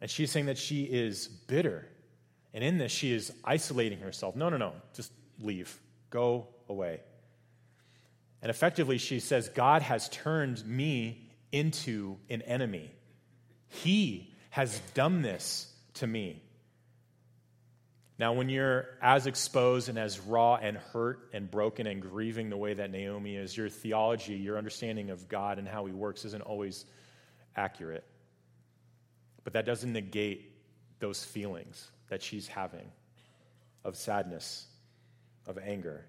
And 0.00 0.10
she's 0.10 0.30
saying 0.30 0.46
that 0.46 0.58
she 0.58 0.84
is 0.84 1.28
bitter. 1.28 1.86
And 2.52 2.62
in 2.62 2.78
this, 2.78 2.92
she 2.92 3.12
is 3.12 3.32
isolating 3.44 4.00
herself. 4.00 4.36
No, 4.36 4.48
no, 4.48 4.56
no, 4.56 4.72
just 4.94 5.12
leave, 5.40 5.78
go 6.10 6.48
away. 6.68 7.00
And 8.42 8.50
effectively, 8.50 8.98
she 8.98 9.20
says, 9.20 9.48
God 9.48 9.82
has 9.82 10.08
turned 10.08 10.64
me 10.66 11.28
into 11.52 12.16
an 12.28 12.42
enemy. 12.42 12.90
He 13.68 14.32
has 14.50 14.78
done 14.94 15.22
this 15.22 15.72
to 15.94 16.06
me. 16.06 16.42
Now, 18.18 18.32
when 18.32 18.48
you're 18.48 18.86
as 19.02 19.26
exposed 19.26 19.90
and 19.90 19.98
as 19.98 20.18
raw 20.18 20.56
and 20.56 20.78
hurt 20.78 21.28
and 21.34 21.50
broken 21.50 21.86
and 21.86 22.00
grieving 22.00 22.48
the 22.48 22.56
way 22.56 22.72
that 22.72 22.90
Naomi 22.90 23.36
is, 23.36 23.54
your 23.54 23.68
theology, 23.68 24.34
your 24.34 24.56
understanding 24.56 25.10
of 25.10 25.28
God 25.28 25.58
and 25.58 25.68
how 25.68 25.84
He 25.84 25.92
works 25.92 26.24
isn't 26.24 26.42
always 26.42 26.86
accurate. 27.54 28.04
But 29.46 29.52
that 29.52 29.64
doesn't 29.64 29.92
negate 29.92 30.50
those 30.98 31.22
feelings 31.22 31.92
that 32.08 32.20
she's 32.20 32.48
having 32.48 32.90
of 33.84 33.94
sadness, 33.94 34.66
of 35.46 35.56
anger. 35.56 36.04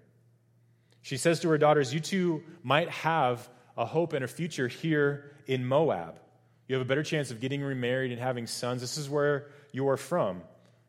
She 1.02 1.16
says 1.16 1.38
to 1.40 1.48
her 1.50 1.56
daughters, 1.56 1.94
You 1.94 2.00
two 2.00 2.42
might 2.64 2.88
have 2.88 3.48
a 3.76 3.86
hope 3.86 4.12
and 4.12 4.24
a 4.24 4.26
future 4.26 4.66
here 4.66 5.36
in 5.46 5.64
Moab. 5.64 6.18
You 6.66 6.74
have 6.74 6.84
a 6.84 6.88
better 6.88 7.04
chance 7.04 7.30
of 7.30 7.40
getting 7.40 7.62
remarried 7.62 8.10
and 8.10 8.20
having 8.20 8.48
sons. 8.48 8.80
This 8.80 8.98
is 8.98 9.08
where 9.08 9.46
you 9.70 9.88
are 9.88 9.96
from. 9.96 10.42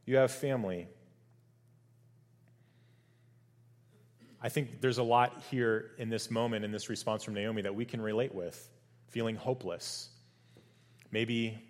You 0.08 0.16
have 0.16 0.32
family. 0.32 0.88
I 4.42 4.50
think 4.50 4.82
there's 4.82 4.98
a 4.98 5.04
lot 5.04 5.44
here 5.52 5.92
in 6.00 6.10
this 6.10 6.32
moment, 6.32 6.66
in 6.66 6.72
this 6.72 6.90
response 6.90 7.24
from 7.24 7.36
Naomi, 7.36 7.62
that 7.62 7.76
we 7.76 7.86
can 7.86 8.02
relate 8.02 8.34
with. 8.34 8.72
Feeling 9.10 9.36
hopeless, 9.36 10.10
maybe 11.12 11.69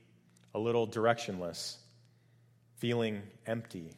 a 0.54 0.60
little 0.60 0.88
directionless, 0.88 1.78
feeling 2.78 3.22
empty. 3.46 3.92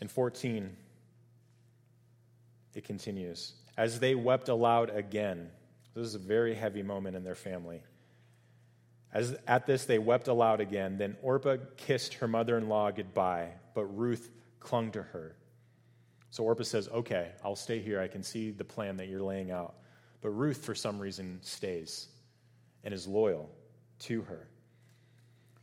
In 0.00 0.08
14, 0.08 0.76
it 2.74 2.84
continues. 2.84 3.54
As 3.76 4.00
they 4.00 4.14
wept 4.14 4.48
aloud 4.48 4.90
again, 4.90 5.50
this 5.94 6.06
is 6.06 6.14
a 6.14 6.18
very 6.18 6.54
heavy 6.54 6.82
moment 6.82 7.16
in 7.16 7.24
their 7.24 7.34
family. 7.34 7.82
As 9.12 9.36
at 9.46 9.66
this 9.66 9.86
they 9.86 9.98
wept 9.98 10.28
aloud 10.28 10.60
again, 10.60 10.98
then 10.98 11.16
Orpah 11.22 11.56
kissed 11.78 12.14
her 12.14 12.28
mother 12.28 12.58
in 12.58 12.68
law 12.68 12.90
goodbye, 12.90 13.48
but 13.74 13.84
Ruth 13.86 14.30
clung 14.60 14.90
to 14.92 15.02
her. 15.02 15.36
So 16.30 16.44
Orpah 16.44 16.64
says, 16.64 16.88
Okay, 16.88 17.30
I'll 17.42 17.56
stay 17.56 17.78
here. 17.78 18.00
I 18.00 18.08
can 18.08 18.22
see 18.22 18.50
the 18.50 18.64
plan 18.64 18.98
that 18.98 19.08
you're 19.08 19.22
laying 19.22 19.50
out. 19.50 19.76
But 20.20 20.30
Ruth, 20.30 20.58
for 20.58 20.74
some 20.74 20.98
reason, 20.98 21.38
stays 21.40 22.08
and 22.84 22.92
is 22.92 23.06
loyal 23.06 23.48
to 24.00 24.22
her. 24.22 24.46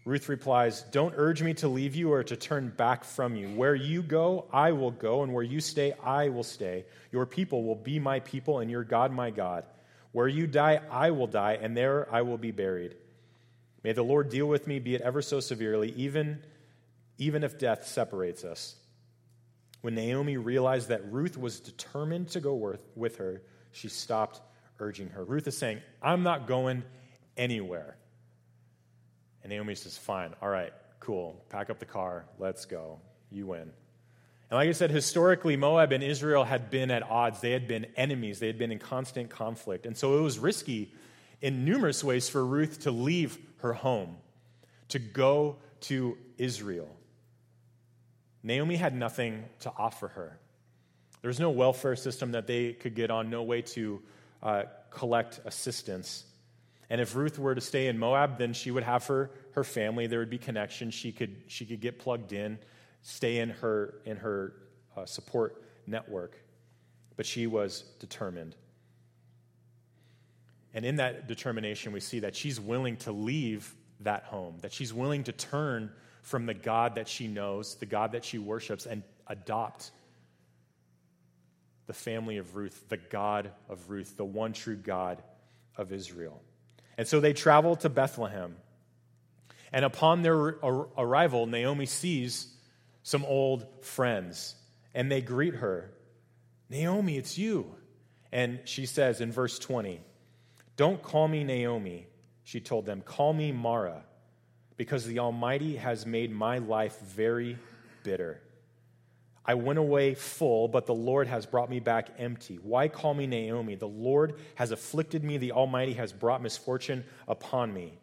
Ruth 0.06 0.28
replies, 0.28 0.82
Don't 0.92 1.14
urge 1.16 1.42
me 1.42 1.54
to 1.56 1.68
leave 1.68 1.96
you 1.96 2.12
or 2.12 2.24
to 2.24 2.36
turn 2.36 2.70
back 2.70 3.06
from 3.06 3.36
you. 3.36 3.48
Where 3.50 3.76
you 3.76 4.02
go, 4.02 4.46
I 4.52 4.74
will 4.74 4.92
go, 4.92 5.24
and 5.24 5.34
where 5.34 5.44
you 5.44 5.62
stay, 5.62 5.94
I 6.04 6.30
will 6.30 6.44
stay. 6.44 6.86
Your 7.12 7.26
people 7.26 7.64
will 7.64 7.76
be 7.76 8.00
my 8.00 8.20
people, 8.20 8.60
and 8.60 8.70
your 8.70 8.84
God 8.84 9.14
my 9.14 9.30
God. 9.30 9.64
Where 10.12 10.28
you 10.28 10.46
die, 10.46 10.82
I 10.92 11.12
will 11.12 11.28
die, 11.28 11.58
and 11.62 11.76
there 11.76 12.08
I 12.14 12.22
will 12.22 12.38
be 12.38 12.52
buried. 12.52 12.96
May 13.84 13.94
the 13.94 14.04
Lord 14.04 14.30
deal 14.30 14.46
with 14.46 14.68
me, 14.68 14.80
be 14.80 14.96
it 14.96 15.02
ever 15.02 15.22
so 15.22 15.40
severely, 15.40 15.92
even, 15.96 16.44
even 17.18 17.44
if 17.44 17.58
death 17.58 17.88
separates 17.88 18.44
us. 18.44 18.76
When 19.82 19.96
Naomi 19.96 20.38
realized 20.38 20.90
that 20.90 21.12
Ruth 21.12 21.38
was 21.38 21.60
determined 21.60 22.30
to 22.30 22.40
go 22.40 22.78
with 22.96 23.18
her, 23.18 23.42
she 23.72 23.90
stopped 23.90 24.42
urging 24.80 25.10
her. 25.10 25.24
Ruth 25.24 25.48
is 25.48 25.58
saying, 25.58 25.82
I'm 26.02 26.24
not 26.24 26.48
going 26.48 26.84
anywhere. 27.36 27.98
And 29.44 29.52
Naomi 29.52 29.76
says, 29.76 29.98
Fine, 29.98 30.34
all 30.42 30.50
right, 30.50 30.74
cool, 31.00 31.44
pack 31.50 31.70
up 31.70 31.80
the 31.80 31.86
car, 31.86 32.26
let's 32.40 32.66
go. 32.66 33.00
You 33.30 33.48
win. 33.48 33.72
And 34.50 34.58
like 34.58 34.70
I 34.70 34.74
said, 34.74 34.92
historically, 34.92 35.58
Moab 35.58 35.92
and 35.92 36.04
Israel 36.04 36.44
had 36.44 36.70
been 36.70 36.92
at 36.92 37.02
odds. 37.02 37.42
They 37.42 37.52
had 37.52 37.68
been 37.68 37.88
enemies, 37.96 38.40
they 38.40 38.48
had 38.48 38.58
been 38.58 38.72
in 38.72 38.80
constant 38.80 39.30
conflict. 39.30 39.86
And 39.86 39.98
so 39.98 40.18
it 40.18 40.22
was 40.22 40.40
risky 40.40 40.94
in 41.42 41.66
numerous 41.66 42.04
ways 42.04 42.30
for 42.30 42.46
Ruth 42.46 42.82
to 42.84 42.92
leave 42.92 43.38
her 43.58 43.74
home, 43.74 44.18
to 44.90 45.00
go 45.00 45.58
to 45.82 46.18
Israel. 46.38 46.96
Naomi 48.44 48.76
had 48.76 48.96
nothing 48.96 49.46
to 49.62 49.72
offer 49.78 50.10
her. 50.10 50.38
There 51.22 51.30
was 51.30 51.40
no 51.40 51.50
welfare 51.50 51.96
system 51.96 52.34
that 52.34 52.48
they 52.48 52.74
could 52.74 52.96
get 52.96 53.10
on, 53.10 53.30
no 53.30 53.44
way 53.44 53.62
to 53.62 54.02
uh, 54.42 54.64
collect 54.90 55.40
assistance. 55.46 56.26
And 56.94 57.02
if 57.02 57.16
Ruth 57.16 57.40
were 57.40 57.56
to 57.56 57.60
stay 57.60 57.88
in 57.88 57.98
Moab, 57.98 58.38
then 58.38 58.54
she 58.54 58.70
would 58.70 58.84
have 58.84 59.08
her, 59.08 59.32
her 59.54 59.64
family. 59.64 60.06
There 60.06 60.20
would 60.20 60.30
be 60.30 60.38
connection. 60.38 60.92
She 60.92 61.12
could, 61.12 61.36
she 61.48 61.66
could 61.66 61.82
get 61.82 61.98
plugged 61.98 62.34
in, 62.34 62.60
stay 63.02 63.40
in 63.40 63.50
her, 63.50 63.96
in 64.06 64.18
her 64.18 64.54
uh, 64.96 65.08
support 65.08 65.64
network. 65.88 66.38
But 67.16 67.26
she 67.26 67.48
was 67.48 67.82
determined. 68.00 68.56
And 70.76 70.86
in 70.86 70.98
that 70.98 71.28
determination, 71.28 71.94
we 71.94 72.00
see 72.00 72.20
that 72.20 72.36
she's 72.36 72.60
willing 72.60 72.98
to 72.98 73.12
leave 73.12 73.74
that 74.02 74.26
home, 74.26 74.60
that 74.62 74.72
she's 74.72 74.94
willing 74.94 75.24
to 75.24 75.32
turn 75.32 75.92
from 76.22 76.46
the 76.46 76.54
God 76.54 76.94
that 76.94 77.08
she 77.08 77.26
knows, 77.26 77.74
the 77.74 77.88
God 77.88 78.12
that 78.12 78.24
she 78.24 78.38
worships, 78.38 78.86
and 78.86 79.02
adopt 79.26 79.90
the 81.88 81.94
family 81.94 82.38
of 82.38 82.56
Ruth, 82.56 82.88
the 82.88 82.98
God 82.98 83.50
of 83.68 83.90
Ruth, 83.90 84.16
the 84.16 84.26
one 84.26 84.54
true 84.54 84.76
God 84.76 85.24
of 85.76 85.92
Israel. 85.92 86.40
And 86.98 87.08
so 87.08 87.20
they 87.20 87.34
travel 87.34 87.76
to 87.78 87.90
Bethlehem. 87.90 88.56
And 89.72 89.84
upon 89.84 90.22
their 90.22 90.36
arrival, 90.36 91.48
Naomi 91.48 91.88
sees 91.88 92.48
some 93.02 93.26
old 93.26 93.66
friends 93.82 94.56
and 94.94 95.12
they 95.12 95.22
greet 95.22 95.56
her. 95.56 95.92
Naomi, 96.70 97.18
it's 97.18 97.38
you. 97.38 97.76
And 98.32 98.60
she 98.66 98.86
says 98.86 99.22
in 99.22 99.32
verse 99.32 99.60
20, 99.60 100.02
Don't 100.76 101.02
call 101.02 101.28
me 101.28 101.44
Naomi, 101.44 102.08
she 102.44 102.60
told 102.60 102.86
them. 102.86 103.02
Call 103.02 103.34
me 103.34 103.52
Mara, 103.52 104.04
because 104.78 105.06
the 105.06 105.20
Almighty 105.20 105.76
has 105.76 106.06
made 106.06 106.32
my 106.32 106.58
life 106.58 107.00
very 107.00 107.58
bitter. 108.04 108.42
I 109.46 109.56
went 109.56 109.78
away 109.78 110.14
full, 110.14 110.70
but 110.70 110.86
the 110.86 110.94
Lord 110.94 111.28
has 111.28 111.46
brought 111.46 111.70
me 111.70 111.80
back 111.82 112.12
empty. 112.18 112.56
Why 112.56 112.88
call 112.88 113.14
me 113.14 113.28
Naomi? 113.28 113.76
The 113.76 113.88
Lord 113.88 114.36
has 114.56 114.72
afflicted 114.72 115.24
me, 115.24 115.38
the 115.38 115.52
Almighty 115.52 115.94
has 115.94 116.14
brought 116.14 116.42
misfortune 116.42 117.04
upon 117.28 117.74
me. 117.74 118.00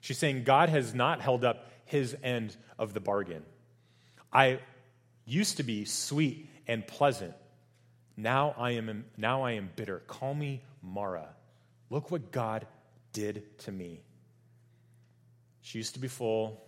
She's 0.00 0.18
saying 0.18 0.44
God 0.44 0.68
has 0.68 0.94
not 0.94 1.20
held 1.20 1.44
up 1.44 1.70
his 1.86 2.14
end 2.22 2.54
of 2.78 2.92
the 2.92 3.00
bargain. 3.00 3.44
I 4.30 4.60
used 5.24 5.56
to 5.56 5.62
be 5.62 5.86
sweet 5.86 6.50
and 6.66 6.86
pleasant. 6.86 7.34
Now 8.16 8.54
I 8.58 8.72
am, 8.72 9.06
now 9.16 9.42
I 9.42 9.52
am 9.52 9.70
bitter. 9.74 10.00
Call 10.06 10.34
me 10.34 10.62
Mara. 10.82 11.28
Look 11.88 12.10
what 12.10 12.30
God 12.30 12.66
did 13.14 13.58
to 13.60 13.72
me. 13.72 14.02
She 15.62 15.78
used 15.78 15.94
to 15.94 16.00
be 16.00 16.08
full, 16.08 16.62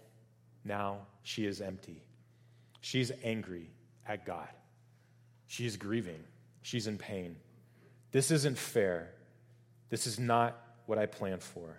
now 0.65 1.01
she 1.23 1.45
is 1.45 1.61
empty. 1.61 2.03
She's 2.81 3.13
angry 3.23 3.71
at 4.11 4.27
God. 4.27 4.49
She's 5.47 5.77
grieving. 5.77 6.23
She's 6.63 6.89
in 6.89 6.99
pain. 6.99 7.37
This 8.11 8.33
isn't 8.33 8.59
fair. 8.59 9.11
This 9.89 10.07
is 10.07 10.19
not 10.19 10.61
what 10.87 10.99
I 10.99 11.07
planned 11.07 11.43
for. 11.43 11.77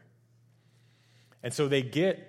And 1.43 1.53
so 1.53 1.67
they 1.67 1.81
get 1.81 2.25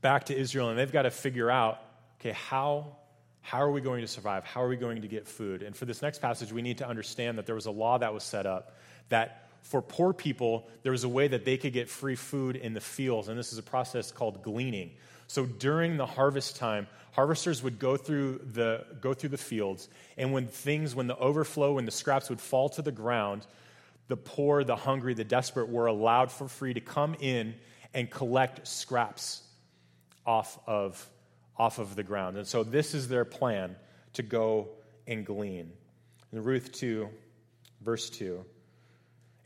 back 0.00 0.24
to 0.24 0.36
Israel 0.36 0.70
and 0.70 0.78
they've 0.78 0.90
got 0.90 1.02
to 1.02 1.10
figure 1.10 1.50
out 1.50 1.80
okay, 2.18 2.32
how, 2.32 2.96
how 3.40 3.62
are 3.62 3.70
we 3.70 3.80
going 3.80 4.02
to 4.02 4.08
survive? 4.08 4.44
How 4.44 4.62
are 4.62 4.68
we 4.68 4.76
going 4.76 5.00
to 5.00 5.08
get 5.08 5.26
food? 5.26 5.62
And 5.62 5.74
for 5.74 5.86
this 5.86 6.02
next 6.02 6.20
passage, 6.20 6.52
we 6.52 6.60
need 6.60 6.78
to 6.78 6.86
understand 6.86 7.38
that 7.38 7.46
there 7.46 7.54
was 7.54 7.66
a 7.66 7.70
law 7.70 7.96
that 7.98 8.12
was 8.12 8.24
set 8.24 8.44
up 8.44 8.76
that 9.08 9.48
for 9.62 9.80
poor 9.80 10.12
people, 10.12 10.68
there 10.82 10.92
was 10.92 11.04
a 11.04 11.08
way 11.08 11.28
that 11.28 11.44
they 11.44 11.56
could 11.56 11.72
get 11.72 11.88
free 11.88 12.16
food 12.16 12.56
in 12.56 12.74
the 12.74 12.80
fields. 12.80 13.28
And 13.28 13.38
this 13.38 13.52
is 13.52 13.58
a 13.58 13.62
process 13.62 14.12
called 14.12 14.42
gleaning. 14.42 14.90
So 15.30 15.46
during 15.46 15.96
the 15.96 16.06
harvest 16.06 16.56
time, 16.56 16.88
harvesters 17.12 17.62
would 17.62 17.78
go 17.78 17.96
through 17.96 18.40
the, 18.52 18.84
go 19.00 19.14
through 19.14 19.28
the 19.28 19.38
fields. 19.38 19.88
And 20.16 20.32
when 20.32 20.48
things, 20.48 20.92
when 20.92 21.06
the 21.06 21.16
overflow, 21.16 21.74
when 21.74 21.84
the 21.84 21.92
scraps 21.92 22.28
would 22.30 22.40
fall 22.40 22.68
to 22.70 22.82
the 22.82 22.90
ground, 22.90 23.46
the 24.08 24.16
poor, 24.16 24.64
the 24.64 24.74
hungry, 24.74 25.14
the 25.14 25.22
desperate 25.22 25.68
were 25.68 25.86
allowed 25.86 26.32
for 26.32 26.48
free 26.48 26.74
to 26.74 26.80
come 26.80 27.14
in 27.20 27.54
and 27.94 28.10
collect 28.10 28.66
scraps 28.66 29.44
off 30.26 30.58
of, 30.66 31.08
off 31.56 31.78
of 31.78 31.94
the 31.94 32.02
ground. 32.02 32.36
And 32.36 32.44
so 32.44 32.64
this 32.64 32.92
is 32.92 33.06
their 33.06 33.24
plan 33.24 33.76
to 34.14 34.24
go 34.24 34.70
and 35.06 35.24
glean. 35.24 35.70
In 36.32 36.42
Ruth 36.42 36.72
2, 36.72 37.08
verse 37.82 38.10
2. 38.10 38.44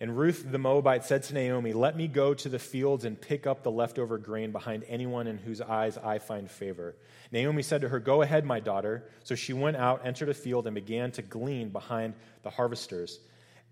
And 0.04 0.18
Ruth 0.18 0.44
the 0.46 0.58
Moabite 0.58 1.06
said 1.06 1.23
to 1.23 1.32
Naomi, 1.32 1.73
Let 1.73 1.96
me 1.96 2.08
go 2.08 2.34
to 2.34 2.50
the 2.50 2.58
fields 2.58 3.06
and 3.06 3.18
pick 3.18 3.46
up 3.46 3.62
the 3.62 3.70
leftover 3.70 4.18
grain 4.18 4.52
behind 4.52 4.84
anyone 4.87 5.26
in 5.26 5.38
whose 5.38 5.62
eyes 5.62 5.96
I 5.96 6.18
find 6.18 6.50
favor. 6.50 6.94
Naomi 7.32 7.62
said 7.62 7.80
to 7.80 7.88
her, 7.88 7.99
Go 8.00 8.20
ahead, 8.20 8.44
my 8.44 8.61
daughter. 8.61 9.08
So 9.23 9.34
she 9.34 9.54
went 9.54 9.78
out, 9.78 10.04
entered 10.04 10.28
a 10.28 10.34
field, 10.34 10.66
and 10.66 10.75
began 10.75 11.11
to 11.12 11.23
glean 11.23 11.70
behind 11.70 12.12
the 12.42 12.50
harvesters. 12.50 13.18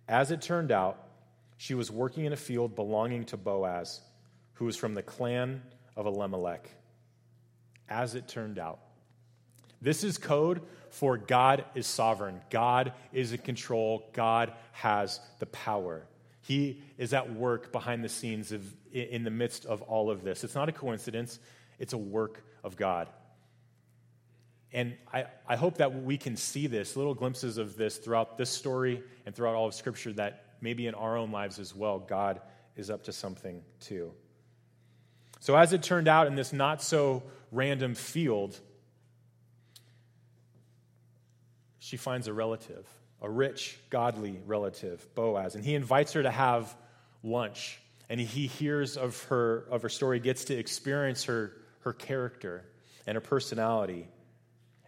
As 0.08 0.30
it 0.30 0.40
turned 0.40 0.72
out, 0.72 1.06
she 1.58 1.74
was 1.74 1.90
working 1.90 2.24
in 2.24 2.32
a 2.32 2.36
field 2.36 2.74
belonging 2.74 3.26
to 3.26 3.36
Boaz, 3.36 4.00
who 4.54 4.64
was 4.64 4.74
from 4.74 4.94
the 4.94 5.02
clan 5.02 5.60
of 5.96 6.06
Elimelech. 6.06 6.66
As 7.90 8.14
it 8.14 8.26
turned 8.26 8.58
out. 8.58 8.78
This 9.82 10.02
is 10.02 10.16
code 10.16 10.62
for 10.88 11.18
God 11.18 11.66
is 11.74 11.86
sovereign. 11.86 12.40
God 12.48 12.94
is 13.12 13.32
in 13.32 13.38
control. 13.40 14.08
God 14.14 14.54
has 14.72 15.20
the 15.38 15.46
power. 15.46 16.06
He 16.42 16.82
is 16.98 17.14
at 17.14 17.32
work 17.32 17.72
behind 17.72 18.04
the 18.04 18.08
scenes 18.08 18.52
of, 18.52 18.62
in 18.92 19.22
the 19.24 19.30
midst 19.30 19.64
of 19.64 19.80
all 19.82 20.10
of 20.10 20.24
this. 20.24 20.42
It's 20.44 20.54
not 20.54 20.68
a 20.68 20.72
coincidence, 20.72 21.38
it's 21.78 21.92
a 21.92 21.98
work 21.98 22.44
of 22.64 22.76
God. 22.76 23.08
And 24.72 24.96
I, 25.12 25.26
I 25.46 25.56
hope 25.56 25.78
that 25.78 26.02
we 26.02 26.16
can 26.16 26.36
see 26.36 26.66
this, 26.66 26.96
little 26.96 27.14
glimpses 27.14 27.58
of 27.58 27.76
this 27.76 27.98
throughout 27.98 28.38
this 28.38 28.50
story 28.50 29.02
and 29.26 29.34
throughout 29.34 29.54
all 29.54 29.66
of 29.66 29.74
Scripture, 29.74 30.12
that 30.14 30.44
maybe 30.60 30.86
in 30.86 30.94
our 30.94 31.16
own 31.16 31.30
lives 31.30 31.58
as 31.58 31.74
well, 31.74 31.98
God 31.98 32.40
is 32.74 32.90
up 32.90 33.04
to 33.04 33.12
something 33.12 33.62
too. 33.80 34.12
So, 35.40 35.56
as 35.56 35.72
it 35.72 35.82
turned 35.82 36.08
out 36.08 36.26
in 36.26 36.34
this 36.34 36.52
not 36.52 36.82
so 36.82 37.22
random 37.50 37.94
field, 37.94 38.58
she 41.78 41.96
finds 41.96 42.26
a 42.28 42.32
relative 42.32 42.86
a 43.22 43.30
rich, 43.30 43.78
godly 43.88 44.40
relative, 44.46 45.06
Boaz, 45.14 45.54
and 45.54 45.64
he 45.64 45.74
invites 45.74 46.12
her 46.12 46.22
to 46.22 46.30
have 46.30 46.74
lunch. 47.22 47.80
And 48.10 48.20
he 48.20 48.46
hears 48.46 48.96
of 48.96 49.22
her, 49.24 49.64
of 49.70 49.82
her 49.82 49.88
story, 49.88 50.20
gets 50.20 50.46
to 50.46 50.54
experience 50.58 51.24
her, 51.24 51.52
her 51.80 51.92
character 51.92 52.64
and 53.06 53.14
her 53.14 53.20
personality. 53.20 54.08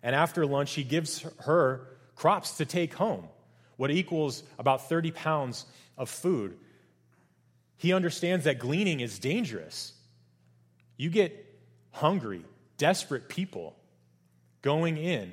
And 0.03 0.15
after 0.15 0.45
lunch, 0.45 0.75
he 0.75 0.85
gives 0.85 1.25
her 1.39 1.87
crops 2.17 2.59
to 2.59 2.67
take 2.67 2.93
home, 2.93 3.29
what 3.77 3.91
equals 3.91 4.43
about 4.59 4.89
30 4.89 5.13
pounds 5.13 5.65
of 5.97 6.11
food. 6.11 6.59
He 7.77 7.93
understands 7.93 8.45
that 8.45 8.59
gleaning 8.59 9.01
is 9.01 9.19
dangerous. 9.19 9.93
You 10.97 11.09
get 11.09 11.33
hungry, 11.93 12.45
desperate 12.79 13.29
people 13.29 13.77
going 14.61 14.97
in 14.97 15.33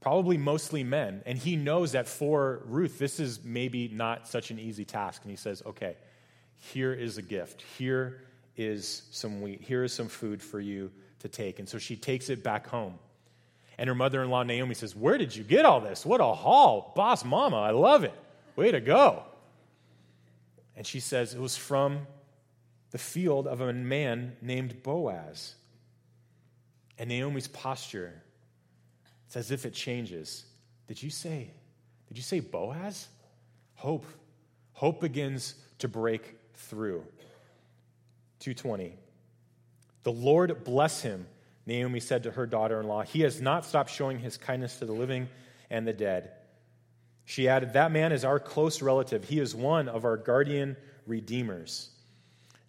probably 0.00 0.36
mostly 0.36 0.84
men. 0.84 1.22
And 1.26 1.36
he 1.36 1.56
knows 1.56 1.92
that 1.92 2.08
for 2.08 2.62
Ruth, 2.66 2.98
this 2.98 3.18
is 3.18 3.42
maybe 3.44 3.88
not 3.88 4.28
such 4.28 4.50
an 4.50 4.58
easy 4.58 4.84
task. 4.84 5.22
And 5.22 5.30
he 5.30 5.36
says, 5.36 5.62
okay, 5.66 5.96
here 6.56 6.92
is 6.92 7.18
a 7.18 7.22
gift. 7.22 7.62
Here 7.78 8.22
is 8.56 9.02
some 9.10 9.42
wheat. 9.42 9.60
Here 9.60 9.84
is 9.84 9.92
some 9.92 10.08
food 10.08 10.42
for 10.42 10.60
you 10.60 10.90
to 11.20 11.28
take. 11.28 11.58
And 11.58 11.68
so 11.68 11.78
she 11.78 11.96
takes 11.96 12.28
it 12.28 12.42
back 12.42 12.66
home. 12.66 12.98
And 13.78 13.88
her 13.88 13.94
mother 13.94 14.22
in 14.22 14.30
law, 14.30 14.42
Naomi, 14.42 14.74
says, 14.74 14.96
Where 14.96 15.18
did 15.18 15.36
you 15.36 15.44
get 15.44 15.64
all 15.64 15.80
this? 15.80 16.06
What 16.06 16.20
a 16.20 16.32
haul. 16.32 16.92
Boss 16.96 17.24
mama, 17.24 17.56
I 17.56 17.70
love 17.70 18.04
it. 18.04 18.14
Way 18.56 18.70
to 18.70 18.80
go. 18.80 19.22
And 20.76 20.86
she 20.86 21.00
says, 21.00 21.34
It 21.34 21.40
was 21.40 21.56
from 21.56 22.06
the 22.90 22.98
field 22.98 23.46
of 23.46 23.60
a 23.60 23.72
man 23.72 24.36
named 24.40 24.82
Boaz. 24.82 25.54
And 26.98 27.10
Naomi's 27.10 27.48
posture 27.48 28.22
it's 29.26 29.36
as 29.36 29.50
if 29.50 29.66
it 29.66 29.74
changes. 29.74 30.44
Did 30.86 31.02
you 31.02 31.10
say, 31.10 31.50
did 32.08 32.16
you 32.16 32.22
say 32.22 32.40
Boaz? 32.40 33.08
Hope. 33.74 34.06
Hope 34.72 35.00
begins 35.00 35.54
to 35.78 35.88
break 35.88 36.36
through. 36.54 37.04
220. 38.40 38.94
The 40.04 40.12
Lord 40.12 40.62
bless 40.64 41.02
him, 41.02 41.26
Naomi 41.66 41.98
said 41.98 42.22
to 42.22 42.30
her 42.30 42.46
daughter 42.46 42.80
in 42.80 42.86
law. 42.86 43.02
He 43.02 43.22
has 43.22 43.40
not 43.40 43.64
stopped 43.64 43.90
showing 43.90 44.20
his 44.20 44.36
kindness 44.36 44.78
to 44.78 44.84
the 44.84 44.92
living 44.92 45.28
and 45.68 45.86
the 45.86 45.92
dead. 45.92 46.30
She 47.24 47.48
added, 47.48 47.72
That 47.72 47.90
man 47.90 48.12
is 48.12 48.24
our 48.24 48.38
close 48.38 48.80
relative. 48.80 49.24
He 49.24 49.40
is 49.40 49.54
one 49.54 49.88
of 49.88 50.04
our 50.04 50.16
guardian 50.16 50.76
redeemers. 51.06 51.90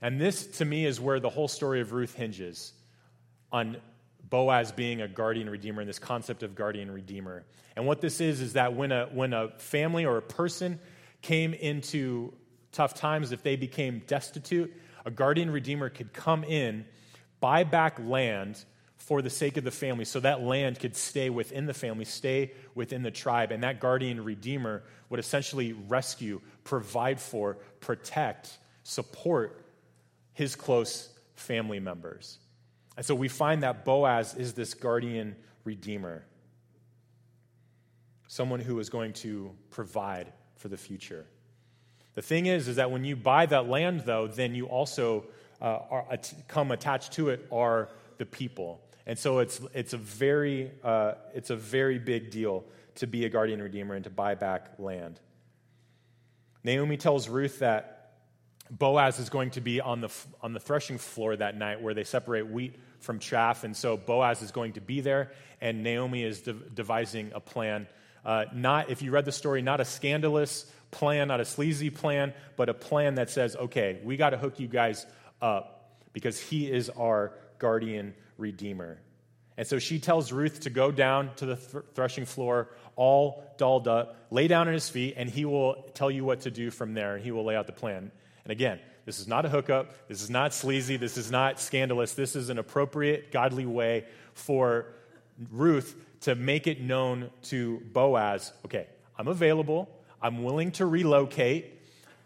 And 0.01 0.19
this, 0.19 0.47
to 0.57 0.65
me, 0.65 0.85
is 0.85 0.99
where 0.99 1.19
the 1.19 1.29
whole 1.29 1.47
story 1.47 1.81
of 1.81 1.91
Ruth 1.91 2.15
hinges 2.15 2.73
on 3.51 3.77
Boaz 4.29 4.71
being 4.71 5.01
a 5.01 5.07
guardian 5.07 5.49
redeemer 5.49 5.81
and 5.81 5.89
this 5.89 5.99
concept 5.99 6.43
of 6.43 6.55
guardian 6.55 6.91
redeemer. 6.91 7.45
And 7.75 7.85
what 7.85 8.01
this 8.01 8.19
is, 8.19 8.41
is 8.41 8.53
that 8.53 8.75
when 8.75 8.91
a, 8.91 9.05
when 9.05 9.33
a 9.33 9.49
family 9.59 10.05
or 10.05 10.17
a 10.17 10.21
person 10.21 10.79
came 11.21 11.53
into 11.53 12.33
tough 12.71 12.93
times, 12.93 13.31
if 13.31 13.43
they 13.43 13.55
became 13.55 14.01
destitute, 14.07 14.73
a 15.05 15.11
guardian 15.11 15.49
redeemer 15.49 15.89
could 15.89 16.11
come 16.13 16.43
in, 16.43 16.85
buy 17.39 17.63
back 17.63 17.99
land 17.99 18.63
for 18.97 19.21
the 19.21 19.29
sake 19.29 19.55
of 19.57 19.63
the 19.63 19.71
family, 19.71 20.03
so 20.03 20.19
that 20.19 20.41
land 20.41 20.79
could 20.79 20.95
stay 20.95 21.29
within 21.29 21.65
the 21.65 21.73
family, 21.73 22.03
stay 22.03 22.51
within 22.75 23.03
the 23.03 23.11
tribe. 23.11 23.51
And 23.51 23.63
that 23.63 23.79
guardian 23.79 24.23
redeemer 24.23 24.83
would 25.09 25.19
essentially 25.19 25.71
rescue, 25.73 26.41
provide 26.63 27.21
for, 27.21 27.57
protect, 27.79 28.57
support 28.83 29.63
his 30.33 30.55
close 30.55 31.09
family 31.35 31.79
members. 31.79 32.39
And 32.97 33.05
so 33.05 33.13
we 33.13 33.27
find 33.27 33.63
that 33.63 33.85
Boaz 33.85 34.33
is 34.33 34.53
this 34.53 34.73
guardian 34.73 35.35
redeemer, 35.63 36.25
someone 38.27 38.59
who 38.59 38.79
is 38.79 38.89
going 38.89 39.13
to 39.13 39.51
provide 39.69 40.33
for 40.55 40.67
the 40.67 40.77
future. 40.77 41.25
The 42.15 42.23
thing 42.23 42.47
is, 42.47 42.67
is 42.67 42.77
that 42.77 42.89
when 42.89 43.05
you 43.05 43.15
buy 43.15 43.45
that 43.45 43.69
land, 43.69 44.01
though, 44.05 44.25
then 44.25 44.55
you 44.55 44.65
also 44.65 45.25
uh, 45.61 45.79
are, 45.91 46.17
come 46.47 46.71
attached 46.71 47.13
to 47.13 47.29
it 47.29 47.47
are 47.51 47.89
the 48.17 48.25
people. 48.25 48.81
And 49.05 49.17
so 49.17 49.39
it's, 49.39 49.61
it's, 49.75 49.93
a 49.93 49.97
very, 49.97 50.71
uh, 50.83 51.13
it's 51.35 51.51
a 51.51 51.55
very 51.55 51.99
big 51.99 52.31
deal 52.31 52.65
to 52.95 53.05
be 53.05 53.25
a 53.25 53.29
guardian 53.29 53.61
redeemer 53.61 53.93
and 53.93 54.03
to 54.05 54.09
buy 54.09 54.33
back 54.33 54.71
land. 54.79 55.19
Naomi 56.63 56.97
tells 56.97 57.29
Ruth 57.29 57.59
that 57.59 57.96
Boaz 58.69 59.19
is 59.19 59.29
going 59.29 59.51
to 59.51 59.61
be 59.61 59.81
on 59.81 60.01
the, 60.01 60.09
on 60.41 60.53
the 60.53 60.59
threshing 60.59 60.97
floor 60.97 61.35
that 61.35 61.57
night 61.57 61.81
where 61.81 61.93
they 61.93 62.03
separate 62.03 62.47
wheat 62.47 62.75
from 62.99 63.19
chaff. 63.19 63.63
And 63.63 63.75
so 63.75 63.97
Boaz 63.97 64.41
is 64.41 64.51
going 64.51 64.73
to 64.73 64.81
be 64.81 65.01
there, 65.01 65.31
and 65.61 65.83
Naomi 65.83 66.23
is 66.23 66.41
de- 66.41 66.53
devising 66.53 67.31
a 67.33 67.39
plan. 67.39 67.87
Uh, 68.25 68.45
not, 68.53 68.89
if 68.89 69.01
you 69.01 69.11
read 69.11 69.25
the 69.25 69.31
story, 69.31 69.61
not 69.61 69.79
a 69.79 69.85
scandalous 69.85 70.69
plan, 70.91 71.27
not 71.29 71.39
a 71.39 71.45
sleazy 71.45 71.89
plan, 71.89 72.33
but 72.55 72.69
a 72.69 72.73
plan 72.73 73.15
that 73.15 73.29
says, 73.29 73.55
okay, 73.55 73.99
we 74.03 74.17
got 74.17 74.31
to 74.31 74.37
hook 74.37 74.59
you 74.59 74.67
guys 74.67 75.05
up 75.41 75.95
because 76.13 76.39
he 76.39 76.69
is 76.69 76.89
our 76.89 77.33
guardian 77.59 78.13
redeemer. 78.37 78.99
And 79.57 79.65
so 79.65 79.79
she 79.79 79.99
tells 79.99 80.31
Ruth 80.31 80.61
to 80.61 80.69
go 80.69 80.91
down 80.91 81.33
to 81.37 81.45
the 81.45 81.55
th- 81.55 81.83
threshing 81.95 82.25
floor, 82.25 82.69
all 82.95 83.43
dolled 83.57 83.87
up, 83.87 84.15
lay 84.29 84.47
down 84.47 84.67
at 84.67 84.73
his 84.73 84.87
feet, 84.87 85.15
and 85.17 85.29
he 85.29 85.45
will 85.45 85.75
tell 85.93 86.11
you 86.11 86.23
what 86.23 86.41
to 86.41 86.51
do 86.51 86.69
from 86.69 86.93
there, 86.93 87.15
and 87.15 87.23
he 87.23 87.31
will 87.31 87.45
lay 87.45 87.55
out 87.55 87.65
the 87.65 87.73
plan. 87.73 88.11
And 88.47 88.53
again, 88.53 88.79
this 89.03 89.19
is 89.19 89.27
not 89.27 89.43
a 89.43 89.49
hookup. 89.49 90.07
This 90.07 90.21
is 90.21 90.29
not 90.29 90.53
sleazy. 90.53 90.95
This 90.95 91.17
is 91.17 91.29
not 91.29 91.59
scandalous. 91.59 92.13
This 92.13 92.33
is 92.33 92.47
an 92.47 92.57
appropriate, 92.57 93.29
godly 93.29 93.65
way 93.65 94.05
for 94.35 94.85
Ruth 95.51 95.93
to 96.21 96.33
make 96.33 96.65
it 96.65 96.79
known 96.79 97.29
to 97.43 97.81
Boaz 97.91 98.53
okay, 98.63 98.87
I'm 99.17 99.27
available. 99.27 99.89
I'm 100.21 100.45
willing 100.45 100.71
to 100.71 100.85
relocate. 100.85 101.81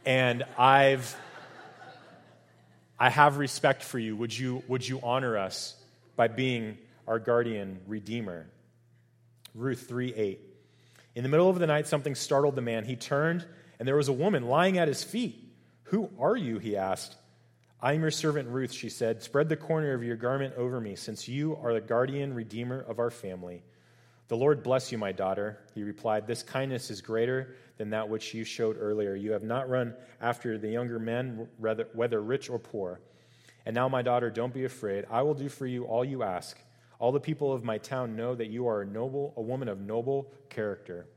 And 0.05 0.43
I've. 0.59 1.15
I 2.99 3.09
have 3.09 3.37
respect 3.37 3.83
for 3.83 3.97
you. 3.97 4.15
Would 4.15 4.37
you, 4.37 4.61
would 4.67 4.87
you 4.87 4.99
honor 5.01 5.35
us 5.35 5.75
by 6.15 6.27
being 6.27 6.77
our 7.07 7.17
guardian 7.17 7.79
redeemer. 7.87 8.45
Ruth 9.55 9.87
3 9.87 10.13
8. 10.13 10.39
In 11.15 11.23
the 11.23 11.29
middle 11.29 11.49
of 11.49 11.57
the 11.59 11.67
night, 11.67 11.87
something 11.87 12.15
startled 12.15 12.55
the 12.55 12.61
man. 12.61 12.85
He 12.85 12.95
turned, 12.95 13.45
and 13.79 13.87
there 13.87 13.95
was 13.95 14.07
a 14.07 14.13
woman 14.13 14.47
lying 14.47 14.77
at 14.77 14.87
his 14.87 15.03
feet. 15.03 15.40
Who 15.91 16.09
are 16.19 16.37
you? 16.37 16.57
He 16.57 16.77
asked. 16.77 17.17
I 17.81 17.91
am 17.91 18.01
your 18.01 18.11
servant 18.11 18.47
Ruth, 18.47 18.71
she 18.71 18.87
said. 18.87 19.21
Spread 19.21 19.49
the 19.49 19.57
corner 19.57 19.93
of 19.93 20.05
your 20.05 20.15
garment 20.15 20.55
over 20.55 20.79
me, 20.79 20.95
since 20.95 21.27
you 21.27 21.57
are 21.61 21.73
the 21.73 21.81
guardian 21.81 22.33
redeemer 22.33 22.79
of 22.79 22.97
our 22.97 23.09
family. 23.09 23.61
The 24.29 24.37
Lord 24.37 24.63
bless 24.63 24.93
you, 24.93 24.97
my 24.97 25.11
daughter. 25.11 25.59
He 25.75 25.83
replied, 25.83 26.25
This 26.25 26.43
kindness 26.43 26.91
is 26.91 27.01
greater 27.01 27.55
than 27.77 27.89
that 27.89 28.07
which 28.07 28.33
you 28.33 28.45
showed 28.45 28.77
earlier. 28.79 29.15
You 29.15 29.33
have 29.33 29.43
not 29.43 29.69
run 29.69 29.93
after 30.21 30.57
the 30.57 30.69
younger 30.69 30.97
men, 30.97 31.49
whether 31.57 32.21
rich 32.21 32.49
or 32.49 32.57
poor. 32.57 33.01
And 33.65 33.75
now, 33.75 33.89
my 33.89 34.01
daughter, 34.01 34.29
don't 34.29 34.53
be 34.53 34.63
afraid. 34.63 35.03
I 35.11 35.23
will 35.23 35.33
do 35.33 35.49
for 35.49 35.67
you 35.67 35.83
all 35.83 36.05
you 36.05 36.23
ask. 36.23 36.57
All 36.99 37.11
the 37.11 37.19
people 37.19 37.51
of 37.51 37.65
my 37.65 37.79
town 37.79 38.15
know 38.15 38.33
that 38.35 38.47
you 38.47 38.65
are 38.67 38.83
a 38.83 38.85
noble, 38.85 39.33
a 39.35 39.41
woman 39.41 39.67
of 39.67 39.81
noble 39.81 40.31
character. 40.49 41.07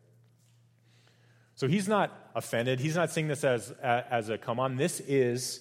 So 1.57 1.69
he's 1.69 1.89
not 1.89 2.13
offended. 2.35 2.81
He's 2.81 2.97
not 2.97 3.11
seeing 3.11 3.29
this 3.29 3.45
as, 3.45 3.71
as 3.83 4.29
a 4.29 4.39
come 4.39 4.59
on. 4.59 4.77
This 4.77 5.01
is 5.01 5.61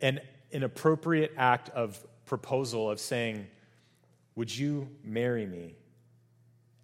an, 0.00 0.20
an 0.52 0.62
appropriate 0.62 1.32
act 1.36 1.70
of 1.70 2.04
proposal 2.26 2.90
of 2.90 2.98
saying, 3.00 3.46
Would 4.34 4.56
you 4.56 4.88
marry 5.04 5.46
me? 5.46 5.76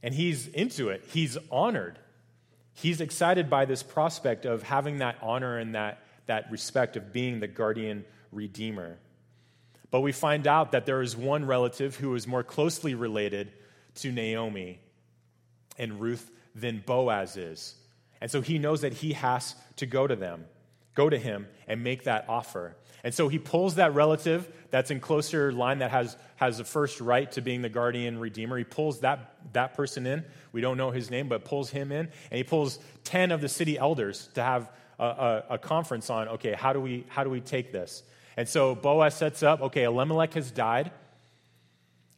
And 0.02 0.14
he's 0.14 0.46
into 0.48 0.90
it. 0.90 1.04
He's 1.08 1.38
honored. 1.50 1.98
He's 2.74 3.00
excited 3.00 3.48
by 3.48 3.64
this 3.64 3.82
prospect 3.82 4.44
of 4.44 4.62
having 4.62 4.98
that 4.98 5.16
honor 5.22 5.58
and 5.58 5.74
that, 5.74 6.02
that 6.26 6.50
respect 6.50 6.96
of 6.96 7.12
being 7.12 7.40
the 7.40 7.46
guardian 7.46 8.04
redeemer. 8.32 8.98
But 9.90 10.00
we 10.00 10.12
find 10.12 10.46
out 10.46 10.72
that 10.72 10.86
there 10.86 11.02
is 11.02 11.16
one 11.16 11.46
relative 11.46 11.96
who 11.96 12.14
is 12.16 12.26
more 12.26 12.42
closely 12.42 12.94
related 12.94 13.52
to 13.96 14.10
Naomi 14.10 14.80
and 15.78 16.00
Ruth 16.00 16.30
than 16.54 16.82
Boaz 16.84 17.36
is. 17.36 17.76
And 18.24 18.30
so 18.30 18.40
he 18.40 18.58
knows 18.58 18.80
that 18.80 18.94
he 18.94 19.12
has 19.12 19.54
to 19.76 19.84
go 19.84 20.06
to 20.06 20.16
them, 20.16 20.46
go 20.94 21.10
to 21.10 21.18
him, 21.18 21.46
and 21.68 21.84
make 21.84 22.04
that 22.04 22.24
offer. 22.26 22.74
And 23.02 23.12
so 23.12 23.28
he 23.28 23.38
pulls 23.38 23.74
that 23.74 23.92
relative 23.92 24.50
that's 24.70 24.90
in 24.90 24.98
closer 24.98 25.52
line 25.52 25.80
that 25.80 25.90
has, 25.90 26.16
has 26.36 26.56
the 26.56 26.64
first 26.64 27.02
right 27.02 27.30
to 27.32 27.42
being 27.42 27.60
the 27.60 27.68
guardian 27.68 28.18
redeemer. 28.18 28.56
He 28.56 28.64
pulls 28.64 29.00
that, 29.00 29.36
that 29.52 29.74
person 29.74 30.06
in. 30.06 30.24
We 30.52 30.62
don't 30.62 30.78
know 30.78 30.90
his 30.90 31.10
name, 31.10 31.28
but 31.28 31.44
pulls 31.44 31.68
him 31.68 31.92
in. 31.92 32.08
And 32.30 32.38
he 32.38 32.44
pulls 32.44 32.78
10 33.04 33.30
of 33.30 33.42
the 33.42 33.48
city 33.50 33.78
elders 33.78 34.30
to 34.36 34.42
have 34.42 34.70
a, 34.98 35.04
a, 35.04 35.44
a 35.50 35.58
conference 35.58 36.08
on 36.08 36.26
okay, 36.28 36.54
how 36.54 36.72
do, 36.72 36.80
we, 36.80 37.04
how 37.08 37.24
do 37.24 37.30
we 37.30 37.42
take 37.42 37.72
this? 37.72 38.04
And 38.38 38.48
so 38.48 38.74
Boaz 38.74 39.14
sets 39.14 39.42
up, 39.42 39.60
okay, 39.60 39.82
Elimelech 39.82 40.32
has 40.32 40.50
died, 40.50 40.92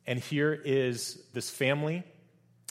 and 0.06 0.20
here 0.20 0.52
is 0.54 1.20
this 1.32 1.50
family. 1.50 2.04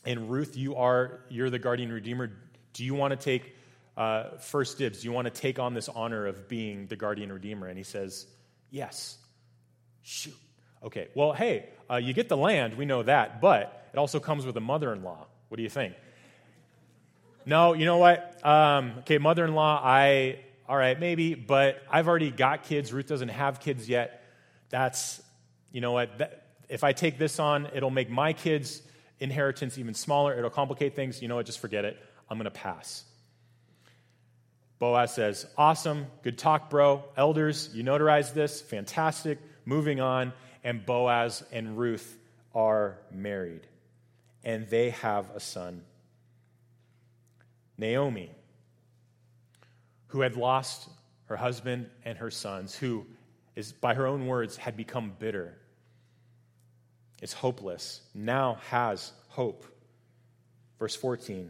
And 0.05 0.31
Ruth, 0.31 0.55
you 0.55 0.77
are 0.77 1.19
you're 1.27 1.49
the 1.49 1.59
guardian 1.59 1.91
redeemer. 1.91 2.31
Do 2.75 2.83
you 2.83 2.93
want 2.93 3.11
to 3.11 3.17
take 3.17 3.55
uh, 3.95 4.37
first 4.37 4.77
dibs? 4.77 5.01
Do 5.01 5.05
you 5.05 5.13
want 5.13 5.25
to 5.25 5.31
take 5.31 5.59
on 5.59 5.73
this 5.73 5.87
honor 5.87 6.27
of 6.27 6.49
being 6.49 6.87
the 6.87 6.97
guardian 6.97 7.31
redeemer? 7.31 7.67
And 7.67 7.77
he 7.77 7.83
says, 7.83 8.27
Yes. 8.69 9.17
Shoot. 10.03 10.35
Okay, 10.83 11.07
well, 11.15 11.31
hey, 11.31 11.69
uh, 11.89 11.95
you 11.95 12.13
get 12.13 12.29
the 12.29 12.37
land, 12.37 12.77
we 12.77 12.85
know 12.85 13.01
that, 13.01 13.41
but 13.41 13.87
it 13.91 13.97
also 13.97 14.19
comes 14.19 14.45
with 14.45 14.55
a 14.57 14.61
mother 14.61 14.93
in 14.93 15.01
law. 15.01 15.25
What 15.47 15.57
do 15.57 15.63
you 15.63 15.69
think? 15.69 15.95
No, 17.45 17.73
you 17.73 17.85
know 17.85 17.97
what? 17.97 18.45
Um, 18.45 18.93
okay, 18.99 19.17
mother 19.17 19.45
in 19.45 19.55
law, 19.55 19.81
I, 19.83 20.39
all 20.67 20.77
right, 20.77 20.99
maybe, 20.99 21.33
but 21.33 21.81
I've 21.89 22.07
already 22.07 22.29
got 22.29 22.65
kids. 22.65 22.93
Ruth 22.93 23.07
doesn't 23.07 23.29
have 23.29 23.61
kids 23.61 23.89
yet. 23.89 24.23
That's, 24.69 25.23
you 25.71 25.81
know 25.81 25.93
what? 25.93 26.17
That, 26.17 26.45
if 26.69 26.83
I 26.83 26.91
take 26.91 27.17
this 27.17 27.39
on, 27.39 27.67
it'll 27.73 27.89
make 27.89 28.09
my 28.09 28.33
kids' 28.33 28.81
inheritance 29.19 29.77
even 29.77 29.93
smaller. 29.93 30.37
It'll 30.37 30.49
complicate 30.49 30.95
things. 30.95 31.21
You 31.21 31.29
know 31.29 31.35
what? 31.35 31.45
Just 31.45 31.59
forget 31.59 31.85
it. 31.85 31.97
I'm 32.29 32.37
going 32.37 32.45
to 32.45 32.51
pass. 32.51 33.03
Boaz 34.79 35.13
says, 35.13 35.45
Awesome. 35.57 36.07
Good 36.23 36.37
talk, 36.37 36.69
bro. 36.69 37.03
Elders, 37.15 37.69
you 37.73 37.83
notarized 37.83 38.33
this. 38.33 38.61
Fantastic. 38.61 39.39
Moving 39.65 39.99
on. 39.99 40.33
And 40.63 40.85
Boaz 40.85 41.43
and 41.51 41.77
Ruth 41.77 42.17
are 42.53 42.97
married. 43.11 43.67
And 44.43 44.67
they 44.67 44.91
have 44.91 45.29
a 45.35 45.39
son. 45.39 45.83
Naomi 47.77 48.31
who 50.07 50.21
had 50.21 50.37
lost 50.37 50.89
her 51.25 51.35
husband 51.35 51.89
and 52.05 52.17
her 52.17 52.31
sons, 52.31 52.75
who 52.75 53.05
is, 53.55 53.73
by 53.73 53.93
her 53.93 54.07
own 54.07 54.27
words, 54.27 54.55
had 54.55 54.77
become 54.77 55.11
bitter, 55.19 55.57
is 57.21 57.33
hopeless, 57.33 58.01
now 58.13 58.57
has 58.69 59.11
hope. 59.27 59.65
Verse 60.79 60.95
14, 60.95 61.49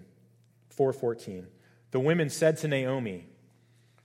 414. 0.75 1.47
The 1.91 1.99
women 1.99 2.29
said 2.29 2.57
to 2.57 2.67
Naomi, 2.67 3.27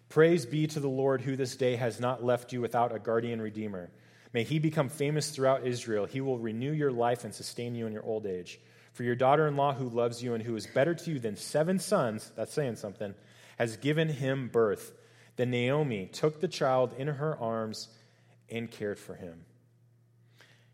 Praise 0.09 0.44
be 0.44 0.66
to 0.66 0.80
the 0.80 0.88
Lord 0.88 1.20
who 1.20 1.37
this 1.37 1.56
day 1.56 1.76
has 1.76 2.00
not 2.00 2.24
left 2.24 2.52
you 2.52 2.61
without 2.61 2.94
a 2.94 2.98
guardian 2.98 3.40
redeemer. 3.40 3.90
May 4.33 4.44
he 4.44 4.59
become 4.59 4.88
famous 4.88 5.30
throughout 5.30 5.66
Israel. 5.66 6.04
He 6.04 6.20
will 6.20 6.38
renew 6.38 6.72
your 6.72 6.92
life 6.92 7.24
and 7.24 7.35
sustain 7.35 7.74
you 7.74 7.87
in 7.87 7.92
your 7.92 8.04
old 8.04 8.26
age. 8.26 8.61
For 8.92 9.04
your 9.04 9.14
daughter 9.14 9.46
in 9.46 9.56
law, 9.56 9.72
who 9.72 9.88
loves 9.88 10.22
you 10.22 10.35
and 10.35 10.42
who 10.42 10.56
is 10.56 10.66
better 10.66 10.94
to 10.94 11.11
you 11.12 11.18
than 11.20 11.37
seven 11.37 11.78
sons, 11.78 12.33
that's 12.37 12.52
saying 12.52 12.76
something, 12.76 13.14
has 13.56 13.76
given 13.76 14.09
him 14.09 14.48
birth. 14.48 14.92
Then 15.37 15.50
Naomi 15.50 16.06
took 16.06 16.40
the 16.40 16.48
child 16.48 16.94
in 16.98 17.06
her 17.06 17.37
arms 17.38 17.88
and 18.48 18.70
cared 18.70 18.98
for 18.98 19.14
him. 19.14 19.44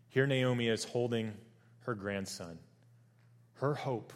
Here, 0.09 0.25
Naomi 0.25 0.67
is 0.67 0.83
holding 0.83 1.33
her 1.81 1.93
grandson, 1.93 2.57
her 3.55 3.75
hope, 3.75 4.13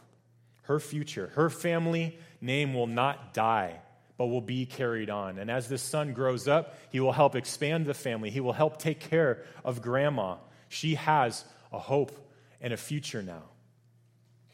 her 0.72 0.80
future. 0.80 1.32
Her 1.36 1.50
family 1.50 2.18
name 2.40 2.74
will 2.74 2.88
not 2.88 3.34
die, 3.34 3.82
but 4.18 4.28
will 4.28 4.42
be 4.42 4.66
carried 4.66 5.10
on. 5.10 5.38
And 5.38 5.52
as 5.52 5.68
this 5.68 5.82
son 5.82 6.14
grows 6.14 6.48
up, 6.48 6.78
he 6.92 7.02
will 7.02 7.12
help 7.12 7.36
expand 7.36 7.86
the 7.86 7.94
family, 7.94 8.30
he 8.30 8.40
will 8.40 8.54
help 8.54 8.78
take 8.78 9.02
care 9.02 9.44
of 9.66 9.82
grandma. 9.82 10.38
She 10.70 10.96
has 10.96 11.44
a 11.74 11.80
hope 11.80 12.14
and 12.62 12.72
a 12.72 12.78
future 12.78 13.22
now. 13.22 13.44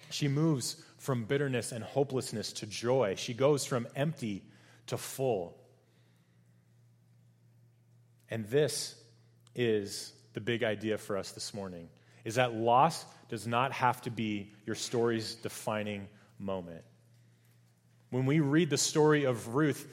She 0.09 0.27
moves 0.27 0.83
from 0.97 1.25
bitterness 1.25 1.71
and 1.71 1.83
hopelessness 1.83 2.51
to 2.53 2.65
joy. 2.65 3.13
She 3.15 3.35
goes 3.35 3.63
from 3.63 3.87
empty 3.95 4.43
to 4.87 4.97
full. 4.97 5.55
And 8.31 8.47
this 8.47 8.95
is 9.53 10.13
the 10.33 10.41
big 10.41 10.63
idea 10.63 10.97
for 10.97 11.15
us 11.15 11.31
this 11.31 11.53
morning 11.53 11.89
is 12.27 12.35
that 12.35 12.53
loss 12.53 13.05
does 13.29 13.47
not 13.47 13.71
have 13.71 14.01
to 14.01 14.11
be 14.11 14.51
your 14.65 14.75
story's 14.75 15.35
defining 15.35 16.09
moment. 16.37 16.83
When 18.09 18.25
we 18.25 18.41
read 18.41 18.69
the 18.69 18.77
story 18.77 19.23
of 19.23 19.55
Ruth, 19.55 19.87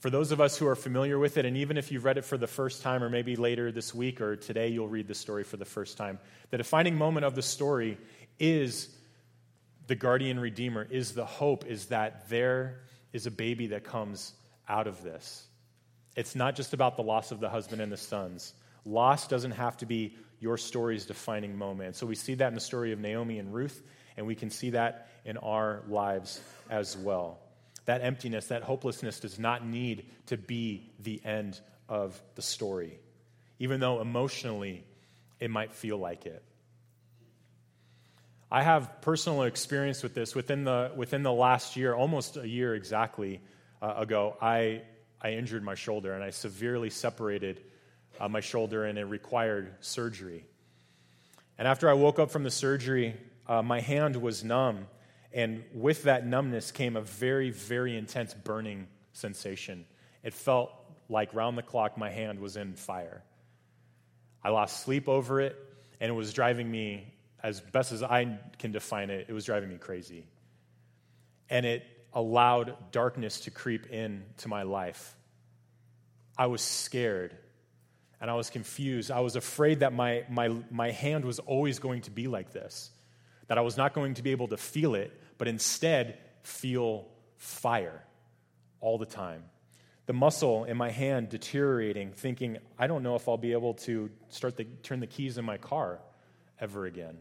for 0.00 0.10
those 0.10 0.32
of 0.32 0.40
us 0.42 0.58
who 0.58 0.68
are 0.68 0.76
familiar 0.76 1.18
with 1.18 1.38
it, 1.38 1.46
and 1.46 1.56
even 1.56 1.78
if 1.78 1.90
you've 1.90 2.04
read 2.04 2.18
it 2.18 2.26
for 2.26 2.36
the 2.36 2.46
first 2.46 2.82
time, 2.82 3.02
or 3.02 3.08
maybe 3.08 3.36
later 3.36 3.72
this 3.72 3.94
week 3.94 4.20
or 4.20 4.36
today 4.36 4.68
you'll 4.68 4.86
read 4.86 5.08
the 5.08 5.14
story 5.14 5.44
for 5.44 5.56
the 5.56 5.64
first 5.64 5.96
time, 5.96 6.18
the 6.50 6.58
defining 6.58 6.94
moment 6.94 7.24
of 7.24 7.34
the 7.34 7.40
story 7.40 7.96
is 8.38 8.94
the 9.86 9.94
guardian 9.94 10.38
redeemer 10.38 10.86
is 10.90 11.14
the 11.14 11.24
hope 11.24 11.64
is 11.64 11.86
that 11.86 12.28
there 12.28 12.80
is 13.14 13.24
a 13.24 13.30
baby 13.30 13.68
that 13.68 13.82
comes 13.82 14.34
out 14.68 14.86
of 14.86 15.02
this. 15.02 15.46
It's 16.16 16.34
not 16.34 16.54
just 16.54 16.74
about 16.74 16.96
the 16.96 17.02
loss 17.02 17.32
of 17.32 17.40
the 17.40 17.48
husband 17.48 17.80
and 17.80 17.90
the 17.90 17.96
sons. 17.96 18.52
Loss 18.84 19.28
doesn't 19.28 19.52
have 19.52 19.78
to 19.78 19.86
be 19.86 20.16
your 20.42 20.58
story's 20.58 21.06
defining 21.06 21.56
moment. 21.56 21.94
So 21.94 22.04
we 22.04 22.16
see 22.16 22.34
that 22.34 22.48
in 22.48 22.54
the 22.54 22.60
story 22.60 22.90
of 22.92 22.98
Naomi 22.98 23.38
and 23.38 23.54
Ruth, 23.54 23.80
and 24.16 24.26
we 24.26 24.34
can 24.34 24.50
see 24.50 24.70
that 24.70 25.08
in 25.24 25.36
our 25.36 25.82
lives 25.88 26.40
as 26.68 26.96
well. 26.96 27.38
That 27.84 28.02
emptiness, 28.02 28.48
that 28.48 28.64
hopelessness 28.64 29.20
does 29.20 29.38
not 29.38 29.64
need 29.64 30.04
to 30.26 30.36
be 30.36 30.90
the 30.98 31.24
end 31.24 31.60
of 31.88 32.20
the 32.34 32.42
story, 32.42 32.98
even 33.60 33.78
though 33.78 34.00
emotionally 34.00 34.84
it 35.38 35.48
might 35.48 35.72
feel 35.72 35.96
like 35.96 36.26
it. 36.26 36.42
I 38.50 38.62
have 38.62 39.00
personal 39.00 39.44
experience 39.44 40.02
with 40.02 40.12
this. 40.12 40.34
Within 40.34 40.64
the, 40.64 40.90
within 40.96 41.22
the 41.22 41.32
last 41.32 41.76
year, 41.76 41.94
almost 41.94 42.36
a 42.36 42.46
year 42.46 42.74
exactly 42.74 43.40
uh, 43.80 43.94
ago, 43.96 44.36
I, 44.42 44.82
I 45.20 45.30
injured 45.34 45.62
my 45.62 45.76
shoulder 45.76 46.12
and 46.14 46.22
I 46.22 46.30
severely 46.30 46.90
separated 46.90 47.62
uh, 48.20 48.28
my 48.28 48.40
shoulder 48.40 48.84
and 48.84 48.98
it 48.98 49.04
required 49.04 49.74
surgery. 49.80 50.44
And 51.58 51.68
after 51.68 51.88
I 51.88 51.94
woke 51.94 52.18
up 52.18 52.30
from 52.30 52.42
the 52.44 52.50
surgery, 52.50 53.14
uh, 53.46 53.62
my 53.62 53.80
hand 53.80 54.16
was 54.16 54.42
numb. 54.42 54.86
And 55.32 55.64
with 55.72 56.04
that 56.04 56.26
numbness 56.26 56.72
came 56.72 56.96
a 56.96 57.00
very, 57.00 57.50
very 57.50 57.96
intense 57.96 58.34
burning 58.34 58.88
sensation. 59.12 59.86
It 60.22 60.34
felt 60.34 60.72
like 61.08 61.34
round 61.34 61.56
the 61.56 61.62
clock 61.62 61.96
my 61.96 62.10
hand 62.10 62.40
was 62.40 62.56
in 62.56 62.74
fire. 62.74 63.22
I 64.42 64.50
lost 64.50 64.82
sleep 64.82 65.08
over 65.08 65.40
it, 65.40 65.56
and 66.00 66.10
it 66.10 66.14
was 66.14 66.32
driving 66.32 66.70
me 66.70 67.12
as 67.42 67.60
best 67.60 67.92
as 67.92 68.02
I 68.02 68.38
can 68.58 68.72
define 68.72 69.10
it, 69.10 69.26
it 69.28 69.32
was 69.32 69.44
driving 69.44 69.68
me 69.68 69.76
crazy. 69.76 70.26
And 71.50 71.66
it 71.66 71.84
allowed 72.12 72.92
darkness 72.92 73.40
to 73.40 73.50
creep 73.50 73.90
in 73.90 74.24
to 74.38 74.48
my 74.48 74.62
life. 74.62 75.16
I 76.38 76.46
was 76.46 76.62
scared. 76.62 77.36
And 78.22 78.30
I 78.30 78.34
was 78.34 78.50
confused. 78.50 79.10
I 79.10 79.18
was 79.18 79.34
afraid 79.34 79.80
that 79.80 79.92
my, 79.92 80.24
my, 80.30 80.48
my 80.70 80.92
hand 80.92 81.24
was 81.24 81.40
always 81.40 81.80
going 81.80 82.02
to 82.02 82.12
be 82.12 82.28
like 82.28 82.52
this, 82.52 82.88
that 83.48 83.58
I 83.58 83.62
was 83.62 83.76
not 83.76 83.94
going 83.94 84.14
to 84.14 84.22
be 84.22 84.30
able 84.30 84.46
to 84.48 84.56
feel 84.56 84.94
it, 84.94 85.12
but 85.38 85.48
instead 85.48 86.18
feel 86.44 87.08
fire 87.36 88.04
all 88.80 88.96
the 88.96 89.06
time. 89.06 89.42
The 90.06 90.12
muscle 90.12 90.64
in 90.64 90.76
my 90.76 90.90
hand 90.90 91.30
deteriorating, 91.30 92.12
thinking, 92.12 92.58
I 92.78 92.86
don't 92.86 93.02
know 93.02 93.16
if 93.16 93.28
I'll 93.28 93.36
be 93.36 93.52
able 93.52 93.74
to 93.74 94.08
start 94.28 94.56
the, 94.56 94.64
turn 94.64 95.00
the 95.00 95.08
keys 95.08 95.36
in 95.36 95.44
my 95.44 95.58
car 95.58 95.98
ever 96.60 96.86
again. 96.86 97.18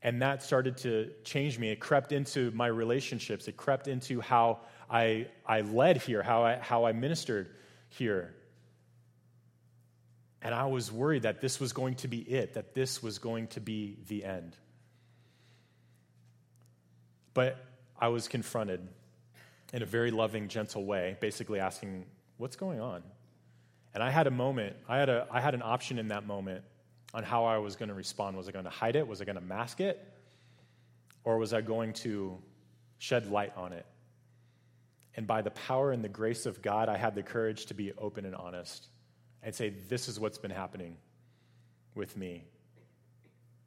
And 0.00 0.22
that 0.22 0.42
started 0.42 0.78
to 0.78 1.10
change 1.24 1.58
me. 1.58 1.72
It 1.72 1.80
crept 1.80 2.12
into 2.12 2.50
my 2.52 2.68
relationships. 2.68 3.48
It 3.48 3.58
crept 3.58 3.86
into 3.86 4.22
how 4.22 4.60
I, 4.88 5.26
I 5.44 5.60
led 5.60 5.98
here, 5.98 6.22
how 6.22 6.44
I, 6.44 6.56
how 6.56 6.86
I 6.86 6.92
ministered 6.92 7.50
here. 7.90 8.35
And 10.46 10.54
I 10.54 10.66
was 10.66 10.92
worried 10.92 11.22
that 11.22 11.40
this 11.40 11.58
was 11.58 11.72
going 11.72 11.96
to 11.96 12.06
be 12.06 12.18
it, 12.18 12.54
that 12.54 12.72
this 12.72 13.02
was 13.02 13.18
going 13.18 13.48
to 13.48 13.60
be 13.60 13.96
the 14.06 14.24
end. 14.24 14.56
But 17.34 17.58
I 17.98 18.06
was 18.08 18.28
confronted 18.28 18.86
in 19.72 19.82
a 19.82 19.86
very 19.86 20.12
loving, 20.12 20.46
gentle 20.46 20.84
way, 20.84 21.16
basically 21.18 21.58
asking, 21.58 22.06
What's 22.36 22.54
going 22.54 22.80
on? 22.80 23.02
And 23.92 24.04
I 24.04 24.10
had 24.10 24.28
a 24.28 24.30
moment, 24.30 24.76
I 24.88 24.98
had, 24.98 25.08
a, 25.08 25.26
I 25.32 25.40
had 25.40 25.54
an 25.54 25.62
option 25.64 25.98
in 25.98 26.08
that 26.08 26.28
moment 26.28 26.62
on 27.12 27.24
how 27.24 27.46
I 27.46 27.58
was 27.58 27.74
going 27.74 27.88
to 27.88 27.94
respond. 27.96 28.36
Was 28.36 28.48
I 28.48 28.52
going 28.52 28.66
to 28.66 28.70
hide 28.70 28.94
it? 28.94 29.08
Was 29.08 29.20
I 29.20 29.24
going 29.24 29.34
to 29.34 29.44
mask 29.44 29.80
it? 29.80 30.00
Or 31.24 31.38
was 31.38 31.54
I 31.54 31.60
going 31.60 31.92
to 31.94 32.38
shed 32.98 33.26
light 33.32 33.52
on 33.56 33.72
it? 33.72 33.86
And 35.16 35.26
by 35.26 35.42
the 35.42 35.50
power 35.50 35.90
and 35.90 36.04
the 36.04 36.08
grace 36.08 36.46
of 36.46 36.62
God, 36.62 36.88
I 36.88 36.98
had 36.98 37.16
the 37.16 37.24
courage 37.24 37.66
to 37.66 37.74
be 37.74 37.92
open 37.98 38.24
and 38.24 38.36
honest 38.36 38.86
and 39.46 39.54
say, 39.54 39.72
This 39.88 40.08
is 40.08 40.20
what's 40.20 40.36
been 40.36 40.50
happening 40.50 40.98
with 41.94 42.14
me. 42.16 42.44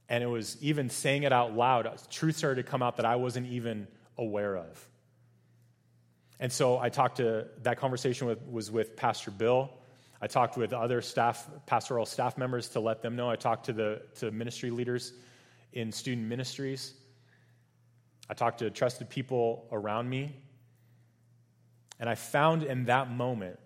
And 0.10 0.24
it 0.24 0.28
was 0.28 0.58
even 0.62 0.90
saying 0.90 1.24
it 1.24 1.32
out 1.32 1.56
loud, 1.56 1.90
truth 2.12 2.36
started 2.36 2.64
to 2.64 2.70
come 2.70 2.84
out 2.84 2.98
that 2.98 3.06
I 3.06 3.16
wasn't 3.16 3.48
even 3.48 3.88
aware 4.18 4.58
of. 4.58 4.88
And 6.40 6.52
so 6.52 6.78
I 6.78 6.90
talked 6.90 7.18
to, 7.18 7.48
that 7.64 7.78
conversation 7.78 8.28
with, 8.28 8.46
was 8.46 8.70
with 8.70 8.96
Pastor 8.96 9.32
Bill. 9.32 9.72
I 10.22 10.28
talked 10.28 10.58
with 10.58 10.74
other 10.74 11.02
staff, 11.02 11.48
pastoral 11.66 12.06
staff 12.06 12.38
members 12.38 12.70
to 12.70 12.80
let 12.80 13.02
them 13.02 13.16
know. 13.16 13.30
I 13.30 13.36
talked 13.36 13.66
to 13.68 13.74
the 13.74 14.02
to 14.16 14.32
ministry 14.32 14.72
leaders 14.72 15.14
in 15.72 15.92
student 15.92 16.28
ministries. 16.28 16.94
I 18.30 18.34
talked 18.34 18.60
to 18.60 18.70
trusted 18.70 19.10
people 19.10 19.68
around 19.72 20.10
me. 20.10 20.36
And 22.00 22.10
I 22.10 22.16
found 22.16 22.64
in 22.64 22.86
that 22.86 23.10
moment 23.10 23.60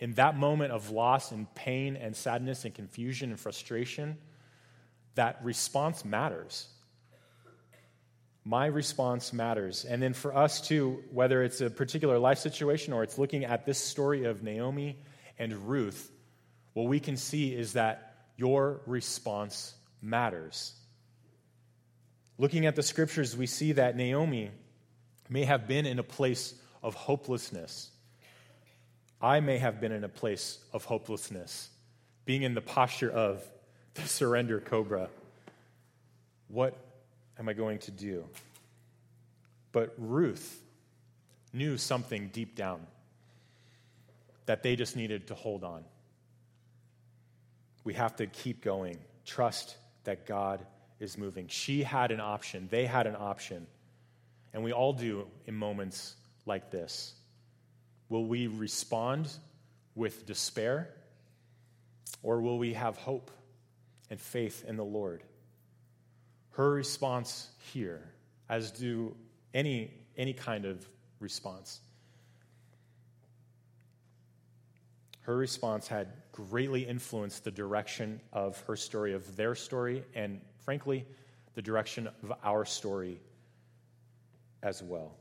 in 0.00 0.14
that 0.14 0.36
moment 0.36 0.72
of 0.72 0.90
loss 0.90 1.30
and 1.30 1.54
pain 1.54 1.94
and 1.94 2.16
sadness 2.16 2.64
and 2.64 2.74
confusion 2.74 3.30
and 3.30 3.38
frustration, 3.38 4.16
that 5.14 5.38
response 5.44 6.04
matters. 6.04 6.66
My 8.42 8.66
response 8.66 9.34
matters. 9.34 9.84
And 9.84 10.02
then 10.02 10.14
for 10.14 10.34
us 10.34 10.62
too, 10.62 11.04
whether 11.12 11.42
it's 11.42 11.60
a 11.60 11.68
particular 11.68 12.18
life 12.18 12.38
situation 12.38 12.94
or 12.94 13.02
it's 13.02 13.18
looking 13.18 13.44
at 13.44 13.66
this 13.66 13.78
story 13.78 14.24
of 14.24 14.42
Naomi 14.42 14.96
and 15.38 15.68
Ruth, 15.68 16.10
what 16.72 16.86
we 16.86 16.98
can 16.98 17.18
see 17.18 17.54
is 17.54 17.74
that 17.74 18.14
your 18.36 18.80
response 18.86 19.74
matters. 20.00 20.72
Looking 22.38 22.64
at 22.64 22.74
the 22.74 22.82
scriptures, 22.82 23.36
we 23.36 23.46
see 23.46 23.72
that 23.72 23.96
Naomi 23.96 24.50
may 25.28 25.44
have 25.44 25.68
been 25.68 25.84
in 25.84 25.98
a 25.98 26.02
place 26.02 26.54
of 26.82 26.94
hopelessness 26.94 27.90
I 29.20 29.40
may 29.40 29.58
have 29.58 29.80
been 29.80 29.92
in 29.92 30.04
a 30.04 30.08
place 30.08 30.58
of 30.72 30.84
hopelessness, 30.84 31.68
being 32.24 32.42
in 32.42 32.54
the 32.54 32.60
posture 32.60 33.10
of 33.10 33.44
the 33.94 34.02
surrender 34.02 34.60
cobra. 34.60 35.08
What 36.48 36.76
am 37.38 37.48
I 37.48 37.52
going 37.52 37.78
to 37.80 37.90
do? 37.90 38.24
But 39.72 39.94
Ruth 39.98 40.62
knew 41.52 41.76
something 41.76 42.28
deep 42.28 42.56
down 42.56 42.86
that 44.46 44.62
they 44.62 44.74
just 44.74 44.96
needed 44.96 45.28
to 45.28 45.34
hold 45.34 45.64
on. 45.64 45.84
We 47.84 47.94
have 47.94 48.16
to 48.16 48.26
keep 48.26 48.62
going, 48.62 48.98
trust 49.24 49.76
that 50.04 50.26
God 50.26 50.64
is 50.98 51.16
moving. 51.16 51.46
She 51.48 51.82
had 51.82 52.10
an 52.10 52.20
option, 52.20 52.68
they 52.70 52.86
had 52.86 53.06
an 53.06 53.16
option, 53.16 53.66
and 54.52 54.64
we 54.64 54.72
all 54.72 54.92
do 54.92 55.26
in 55.46 55.54
moments 55.54 56.14
like 56.46 56.70
this. 56.70 57.14
Will 58.10 58.26
we 58.26 58.48
respond 58.48 59.30
with 59.94 60.26
despair? 60.26 60.90
Or 62.22 62.42
will 62.42 62.58
we 62.58 62.74
have 62.74 62.98
hope 62.98 63.30
and 64.10 64.20
faith 64.20 64.64
in 64.68 64.76
the 64.76 64.84
Lord? 64.84 65.22
Her 66.50 66.70
response 66.70 67.48
here, 67.72 68.02
as 68.48 68.70
do 68.72 69.16
any, 69.54 69.94
any 70.18 70.34
kind 70.34 70.66
of 70.66 70.86
response, 71.20 71.80
her 75.22 75.36
response 75.36 75.86
had 75.86 76.08
greatly 76.32 76.82
influenced 76.82 77.44
the 77.44 77.50
direction 77.52 78.20
of 78.32 78.60
her 78.62 78.74
story, 78.74 79.12
of 79.12 79.36
their 79.36 79.54
story, 79.54 80.02
and 80.14 80.40
frankly, 80.64 81.06
the 81.54 81.62
direction 81.62 82.08
of 82.08 82.32
our 82.42 82.64
story 82.64 83.20
as 84.62 84.82
well. 84.82 85.19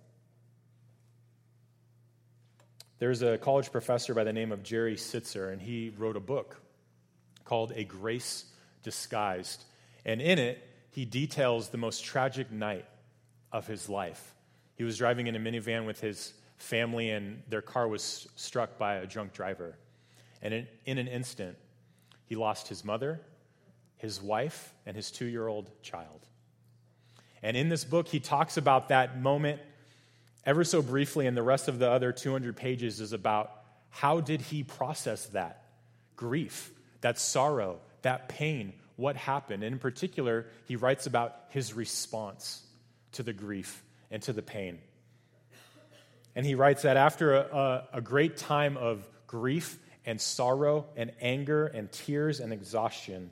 There's 3.00 3.22
a 3.22 3.38
college 3.38 3.72
professor 3.72 4.14
by 4.14 4.26
the 4.26 4.34
name 4.34 4.52
of 4.52 4.62
Jerry 4.62 4.98
Sittser, 4.98 5.54
and 5.54 5.62
he 5.62 5.94
wrote 5.98 6.18
a 6.18 6.20
book 6.20 6.60
called 7.46 7.72
A 7.74 7.86
Grace 7.86 8.44
Disguised. 8.84 9.64
And 10.04 10.22
in 10.22 10.38
it, 10.38 10.62
he 10.92 11.06
details 11.06 11.70
the 11.70 11.78
most 11.78 12.04
tragic 12.04 12.52
night 12.52 12.86
of 13.54 13.66
his 13.68 13.88
life. 13.88 14.36
He 14.76 14.84
was 14.84 14.98
driving 14.98 15.28
in 15.28 15.36
a 15.38 15.40
minivan 15.40 15.86
with 15.86 16.02
his 16.02 16.34
family, 16.58 17.10
and 17.10 17.42
their 17.48 17.62
car 17.62 17.88
was 17.88 18.28
struck 18.36 18.78
by 18.78 18.96
a 18.96 19.06
drunk 19.06 19.32
driver. 19.32 19.78
And 20.42 20.54
in, 20.54 20.68
in 20.86 20.98
an 20.98 21.08
instant, 21.08 21.58
he 22.26 22.36
lost 22.36 22.68
his 22.68 22.84
mother, 22.84 23.22
his 23.96 24.22
wife, 24.22 24.74
and 24.86 24.94
his 24.94 25.10
two 25.10 25.26
year 25.26 25.48
old 25.48 25.72
child. 25.82 26.28
And 27.42 27.56
in 27.56 27.70
this 27.70 27.86
book, 27.86 28.10
he 28.10 28.20
talks 28.20 28.58
about 28.58 28.90
that 28.90 29.22
moment 29.22 29.62
ever 30.45 30.63
so 30.63 30.82
briefly, 30.82 31.28
and 31.28 31.36
the 31.36 31.43
rest 31.43 31.67
of 31.67 31.80
the 31.80 31.89
other 31.89 32.12
200 32.12 32.56
pages 32.56 32.99
is 32.99 33.13
about 33.13 33.52
how 33.89 34.21
did 34.21 34.41
he 34.41 34.63
process 34.63 35.25
that 35.28 35.63
grief, 36.15 36.71
that 37.02 37.19
sorrow, 37.19 37.80
that 38.02 38.30
pain, 38.30 38.73
what 38.95 39.15
happened. 39.15 39.63
And 39.63 39.73
in 39.73 39.80
particular, 39.80 40.47
he 40.65 40.75
writes 40.75 41.08
about 41.08 41.36
his 41.49 41.73
response 41.73 42.62
to 43.13 43.23
the 43.23 43.34
grief 43.34 43.84
and 44.12 44.21
to 44.23 44.34
the 44.34 44.41
pain. 44.41 44.80
And 46.36 46.45
he 46.45 46.56
writes 46.56 46.84
that 46.84 46.97
after 46.97 47.36
a, 47.36 47.39
a, 47.39 47.88
a 47.97 48.02
great 48.02 48.38
time 48.38 48.78
of 48.78 49.08
grief 49.28 49.78
and 50.06 50.19
sorrow 50.19 50.86
and 50.95 51.12
anger 51.21 51.67
and 51.67 51.91
tears 51.91 52.39
and 52.39 52.54
exhaustion, 52.54 53.32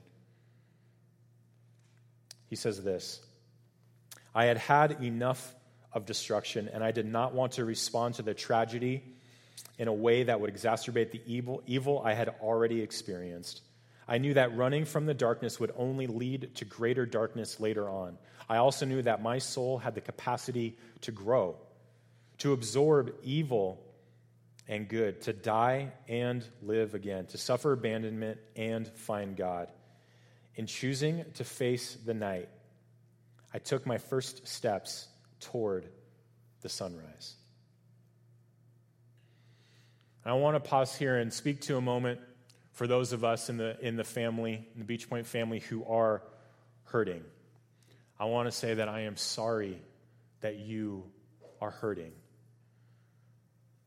he 2.48 2.56
says 2.56 2.82
this 2.82 3.20
I 4.34 4.46
had 4.46 4.58
had 4.58 5.02
enough 5.02 5.54
of 5.92 6.06
destruction, 6.06 6.68
and 6.72 6.84
I 6.84 6.90
did 6.90 7.06
not 7.06 7.34
want 7.34 7.52
to 7.52 7.64
respond 7.64 8.14
to 8.16 8.22
the 8.22 8.34
tragedy 8.34 9.02
in 9.78 9.88
a 9.88 9.92
way 9.92 10.24
that 10.24 10.40
would 10.40 10.52
exacerbate 10.52 11.10
the 11.10 11.22
evil, 11.26 11.62
evil 11.66 12.02
I 12.04 12.14
had 12.14 12.28
already 12.40 12.82
experienced. 12.82 13.62
I 14.06 14.18
knew 14.18 14.34
that 14.34 14.56
running 14.56 14.84
from 14.84 15.06
the 15.06 15.14
darkness 15.14 15.60
would 15.60 15.72
only 15.76 16.06
lead 16.06 16.54
to 16.56 16.64
greater 16.64 17.06
darkness 17.06 17.60
later 17.60 17.88
on. 17.88 18.18
I 18.48 18.56
also 18.56 18.86
knew 18.86 19.02
that 19.02 19.22
my 19.22 19.38
soul 19.38 19.78
had 19.78 19.94
the 19.94 20.00
capacity 20.00 20.78
to 21.02 21.12
grow, 21.12 21.56
to 22.38 22.52
absorb 22.52 23.14
evil 23.22 23.84
and 24.66 24.88
good, 24.88 25.22
to 25.22 25.32
die 25.32 25.92
and 26.08 26.44
live 26.62 26.94
again, 26.94 27.26
to 27.26 27.38
suffer 27.38 27.72
abandonment 27.72 28.38
and 28.56 28.88
find 28.88 29.36
God. 29.36 29.68
In 30.56 30.66
choosing 30.66 31.24
to 31.34 31.44
face 31.44 31.96
the 32.04 32.14
night, 32.14 32.48
I 33.52 33.58
took 33.58 33.86
my 33.86 33.98
first 33.98 34.46
steps 34.48 35.08
toward 35.40 35.86
the 36.62 36.68
sunrise. 36.68 37.34
I 40.24 40.34
want 40.34 40.62
to 40.62 40.68
pause 40.68 40.94
here 40.94 41.16
and 41.16 41.32
speak 41.32 41.62
to 41.62 41.78
a 41.78 41.80
moment 41.80 42.20
for 42.72 42.86
those 42.86 43.14
of 43.14 43.24
us 43.24 43.48
in 43.48 43.56
the, 43.56 43.78
in 43.80 43.96
the 43.96 44.04
family, 44.04 44.68
in 44.74 44.78
the 44.78 44.84
Beach 44.84 45.08
Point 45.08 45.26
family, 45.26 45.58
who 45.58 45.84
are 45.86 46.22
hurting. 46.84 47.24
I 48.20 48.26
want 48.26 48.46
to 48.46 48.52
say 48.52 48.74
that 48.74 48.88
I 48.88 49.00
am 49.00 49.16
sorry 49.16 49.80
that 50.40 50.56
you 50.56 51.04
are 51.62 51.70
hurting. 51.70 52.12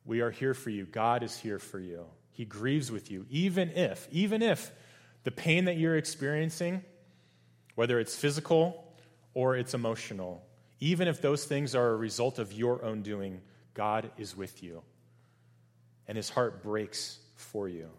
We 0.03 0.21
are 0.21 0.31
here 0.31 0.55
for 0.55 0.71
you. 0.71 0.85
God 0.85 1.21
is 1.21 1.37
here 1.37 1.59
for 1.59 1.79
you. 1.79 2.05
He 2.31 2.45
grieves 2.45 2.91
with 2.91 3.11
you, 3.11 3.27
even 3.29 3.69
if, 3.71 4.07
even 4.11 4.41
if 4.41 4.71
the 5.23 5.31
pain 5.31 5.65
that 5.65 5.77
you're 5.77 5.95
experiencing, 5.95 6.83
whether 7.75 7.99
it's 7.99 8.15
physical 8.15 8.91
or 9.33 9.55
it's 9.55 9.73
emotional, 9.73 10.43
even 10.81 11.07
if 11.07 11.21
those 11.21 11.45
things 11.45 11.75
are 11.75 11.91
a 11.91 11.95
result 11.95 12.39
of 12.39 12.51
your 12.51 12.83
own 12.83 13.03
doing, 13.03 13.39
God 13.73 14.11
is 14.17 14.35
with 14.35 14.61
you. 14.63 14.81
And 16.07 16.17
his 16.17 16.29
heart 16.29 16.63
breaks 16.63 17.19
for 17.35 17.69
you. 17.69 17.89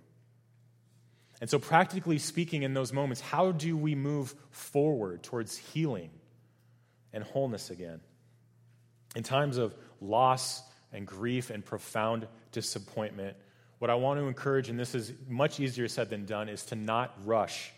And 1.41 1.49
so, 1.49 1.59
practically 1.59 2.19
speaking, 2.19 2.63
in 2.63 2.75
those 2.75 2.93
moments, 2.93 3.21
how 3.21 3.53
do 3.53 3.77
we 3.77 3.95
move 3.95 4.35
forward 4.51 5.23
towards 5.23 5.57
healing 5.57 6.11
and 7.13 7.25
wholeness 7.25 7.71
again? 7.71 8.01
In 9.17 9.23
times 9.23 9.57
of 9.57 9.75
loss 10.01 10.63
and 10.93 11.07
grief 11.07 11.51
and 11.51 11.65
profound 11.65 12.27
disappointment, 12.51 13.37
what 13.79 13.91
I 13.91 13.95
want 13.95 14.21
to 14.21 14.27
encourage, 14.27 14.69
and 14.69 14.79
this 14.79 14.95
is 14.95 15.13
much 15.29 15.59
easier 15.59 15.89
said 15.89 16.11
than 16.11 16.27
done, 16.27 16.49
is 16.49 16.65
to 16.67 16.77
not 16.77 17.17
rush 17.25 17.73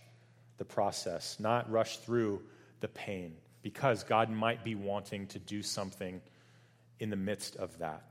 the 0.58 0.64
process, 0.64 1.38
not 1.40 1.70
rush 1.70 1.98
through 1.98 2.42
the 2.80 2.88
pain, 2.88 3.34
because 3.64 4.04
God 4.04 4.30
might 4.30 4.62
be 4.62 4.74
wanting 4.74 5.26
to 5.28 5.38
do 5.38 5.62
something 5.62 6.20
in 7.00 7.08
the 7.08 7.16
midst 7.16 7.56
of 7.56 7.78
that. 7.78 8.04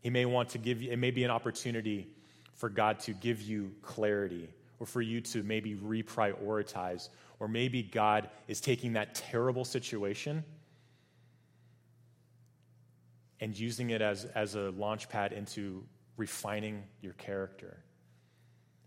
He 0.00 0.10
may 0.10 0.24
want 0.24 0.48
to 0.50 0.58
give 0.58 0.82
you, 0.82 0.90
it 0.90 0.98
may 0.98 1.12
be 1.12 1.22
an 1.22 1.30
opportunity 1.30 2.08
for 2.54 2.68
God 2.68 2.98
to 3.00 3.12
give 3.12 3.40
you 3.40 3.70
clarity 3.82 4.50
or 4.80 4.86
for 4.86 5.00
you 5.00 5.20
to 5.20 5.44
maybe 5.44 5.76
reprioritize, 5.76 7.08
or 7.38 7.46
maybe 7.46 7.84
God 7.84 8.30
is 8.48 8.60
taking 8.60 8.94
that 8.94 9.14
terrible 9.14 9.64
situation 9.64 10.42
and 13.38 13.56
using 13.56 13.90
it 13.90 14.02
as, 14.02 14.24
as 14.24 14.56
a 14.56 14.70
launch 14.70 15.08
pad 15.08 15.32
into 15.32 15.84
refining 16.16 16.82
your 17.00 17.12
character 17.12 17.78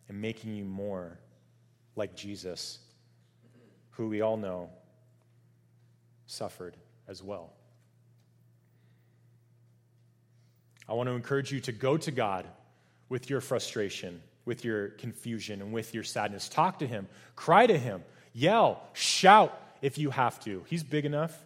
and 0.10 0.20
making 0.20 0.54
you 0.54 0.66
more 0.66 1.18
like 1.96 2.14
Jesus, 2.14 2.80
who 3.92 4.10
we 4.10 4.20
all 4.20 4.36
know 4.36 4.70
suffered 6.34 6.76
as 7.08 7.22
well. 7.22 7.54
I 10.88 10.94
want 10.94 11.08
to 11.08 11.14
encourage 11.14 11.52
you 11.52 11.62
to 11.62 11.72
go 11.72 11.98
to 11.98 12.12
God 12.12 12.46
with 13.08 13.30
your 13.30 13.40
frustration, 13.40 14.22
with 14.46 14.66
your 14.66 14.90
confusion, 14.90 15.62
and 15.62 15.72
with 15.72 15.94
your 15.94 16.04
sadness. 16.04 16.50
Talk 16.50 16.80
to 16.80 16.88
Him, 16.88 17.08
cry 17.36 17.68
to 17.68 17.78
Him, 17.78 18.04
yell, 18.34 18.82
shout 18.94 19.58
if 19.82 19.98
you 19.98 20.10
have 20.10 20.40
to. 20.42 20.64
He's 20.68 20.84
big 20.84 21.06
enough, 21.06 21.38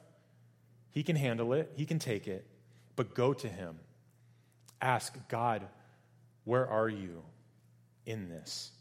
He 0.91 1.03
can 1.03 1.15
handle 1.15 1.53
it, 1.53 1.71
He 1.75 1.85
can 1.85 1.99
take 1.99 2.27
it. 2.27 2.45
But 2.95 3.13
go 3.13 3.33
to 3.33 3.47
Him. 3.47 3.77
Ask 4.81 5.15
God, 5.27 5.63
where 6.45 6.67
are 6.67 6.89
you 6.89 7.21
in 8.05 8.29
this? 8.29 8.71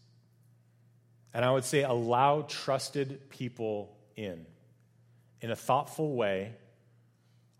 And 1.34 1.44
I 1.44 1.50
would 1.50 1.64
say, 1.64 1.82
allow 1.82 2.42
trusted 2.42 3.28
people 3.28 3.94
in 4.16 4.46
in 5.46 5.52
a 5.52 5.56
thoughtful 5.56 6.16
way, 6.16 6.52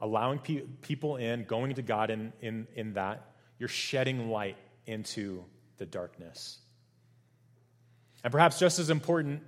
allowing 0.00 0.40
pe- 0.40 0.62
people 0.82 1.14
in, 1.14 1.44
going 1.44 1.72
to 1.72 1.82
God 1.82 2.10
in, 2.10 2.32
in, 2.40 2.66
in 2.74 2.94
that, 2.94 3.30
you're 3.60 3.68
shedding 3.68 4.28
light 4.28 4.56
into 4.86 5.44
the 5.78 5.86
darkness. 5.86 6.58
And 8.24 8.32
perhaps 8.32 8.58
just 8.58 8.80
as 8.80 8.90
important, 8.90 9.40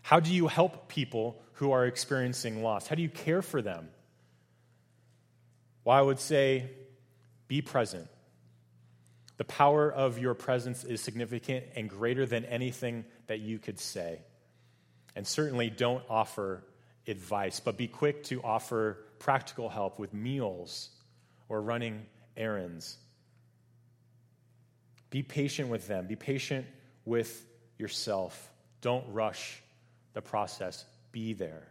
how 0.00 0.18
do 0.18 0.32
you 0.32 0.46
help 0.46 0.88
people 0.88 1.38
who 1.52 1.72
are 1.72 1.84
experiencing 1.84 2.62
loss? 2.62 2.86
How 2.86 2.94
do 2.94 3.02
you 3.02 3.10
care 3.10 3.42
for 3.42 3.60
them? 3.60 3.90
Well, 5.84 5.94
I 5.94 6.00
would 6.00 6.18
say 6.18 6.70
be 7.48 7.60
present. 7.60 8.08
The 9.36 9.44
power 9.44 9.92
of 9.92 10.18
your 10.18 10.32
presence 10.32 10.84
is 10.84 11.02
significant 11.02 11.66
and 11.76 11.90
greater 11.90 12.24
than 12.24 12.46
anything 12.46 13.04
that 13.26 13.40
you 13.40 13.58
could 13.58 13.78
say. 13.78 14.22
And 15.14 15.26
certainly 15.26 15.68
don't 15.68 16.02
offer 16.08 16.64
advice, 17.06 17.60
but 17.60 17.76
be 17.76 17.86
quick 17.86 18.24
to 18.24 18.42
offer 18.42 18.98
practical 19.18 19.68
help 19.68 19.98
with 19.98 20.12
meals 20.12 20.90
or 21.48 21.60
running 21.60 22.06
errands. 22.36 22.96
Be 25.10 25.22
patient 25.22 25.68
with 25.68 25.86
them, 25.86 26.06
be 26.06 26.16
patient 26.16 26.66
with 27.04 27.46
yourself. 27.78 28.50
Don't 28.80 29.04
rush 29.12 29.62
the 30.12 30.22
process, 30.22 30.84
be 31.12 31.32
there. 31.32 31.68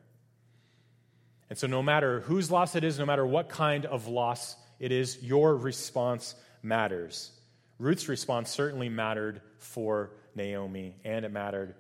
And 1.50 1.60
so, 1.60 1.68
no 1.68 1.84
matter 1.84 2.22
whose 2.22 2.50
loss 2.50 2.76
it 2.76 2.84
is, 2.84 2.98
no 2.98 3.06
matter 3.06 3.26
what 3.26 3.50
kind 3.50 3.86
of 3.86 4.08
loss 4.08 4.56
it 4.80 4.92
is, 4.92 5.22
your 5.22 5.56
response 5.56 6.36
matters. 6.64 7.32
Ruth's 7.78 8.08
response 8.08 8.50
certainly 8.50 8.90
mattered 8.90 9.42
for 9.60 10.12
Naomi, 10.34 10.96
and 11.04 11.24
it 11.24 11.32
mattered 11.32 11.76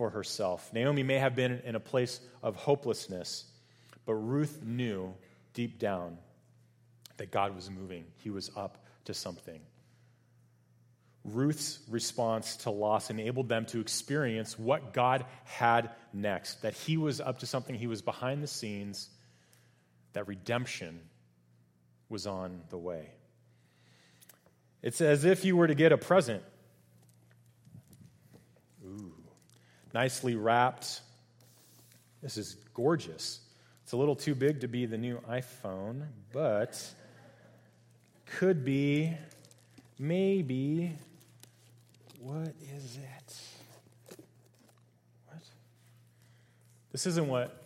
for 0.00 0.08
herself. 0.08 0.72
Naomi 0.72 1.02
may 1.02 1.18
have 1.18 1.36
been 1.36 1.60
in 1.62 1.74
a 1.74 1.80
place 1.80 2.20
of 2.42 2.56
hopelessness, 2.56 3.44
but 4.06 4.14
Ruth 4.14 4.62
knew 4.64 5.12
deep 5.52 5.78
down 5.78 6.16
that 7.18 7.30
God 7.30 7.54
was 7.54 7.68
moving, 7.68 8.06
He 8.16 8.30
was 8.30 8.50
up 8.56 8.82
to 9.04 9.12
something. 9.12 9.60
Ruth's 11.22 11.80
response 11.86 12.56
to 12.56 12.70
loss 12.70 13.10
enabled 13.10 13.50
them 13.50 13.66
to 13.66 13.80
experience 13.80 14.58
what 14.58 14.94
God 14.94 15.26
had 15.44 15.90
next, 16.14 16.62
that 16.62 16.72
He 16.72 16.96
was 16.96 17.20
up 17.20 17.40
to 17.40 17.46
something, 17.46 17.74
He 17.74 17.86
was 17.86 18.00
behind 18.00 18.42
the 18.42 18.46
scenes, 18.46 19.10
that 20.14 20.26
redemption 20.26 20.98
was 22.08 22.26
on 22.26 22.62
the 22.70 22.78
way. 22.78 23.10
It's 24.80 25.02
as 25.02 25.26
if 25.26 25.44
you 25.44 25.58
were 25.58 25.66
to 25.66 25.74
get 25.74 25.92
a 25.92 25.98
present 25.98 26.42
nicely 29.92 30.34
wrapped. 30.34 31.00
This 32.22 32.36
is 32.36 32.56
gorgeous. 32.74 33.40
It's 33.82 33.92
a 33.92 33.96
little 33.96 34.16
too 34.16 34.34
big 34.34 34.60
to 34.60 34.68
be 34.68 34.86
the 34.86 34.98
new 34.98 35.20
iPhone, 35.28 36.06
but 36.32 36.80
could 38.26 38.64
be, 38.64 39.16
maybe. 39.98 40.92
What 42.20 42.54
is 42.76 42.98
it? 42.98 43.36
What? 45.26 45.42
This 46.92 47.06
isn't 47.06 47.26
what 47.26 47.56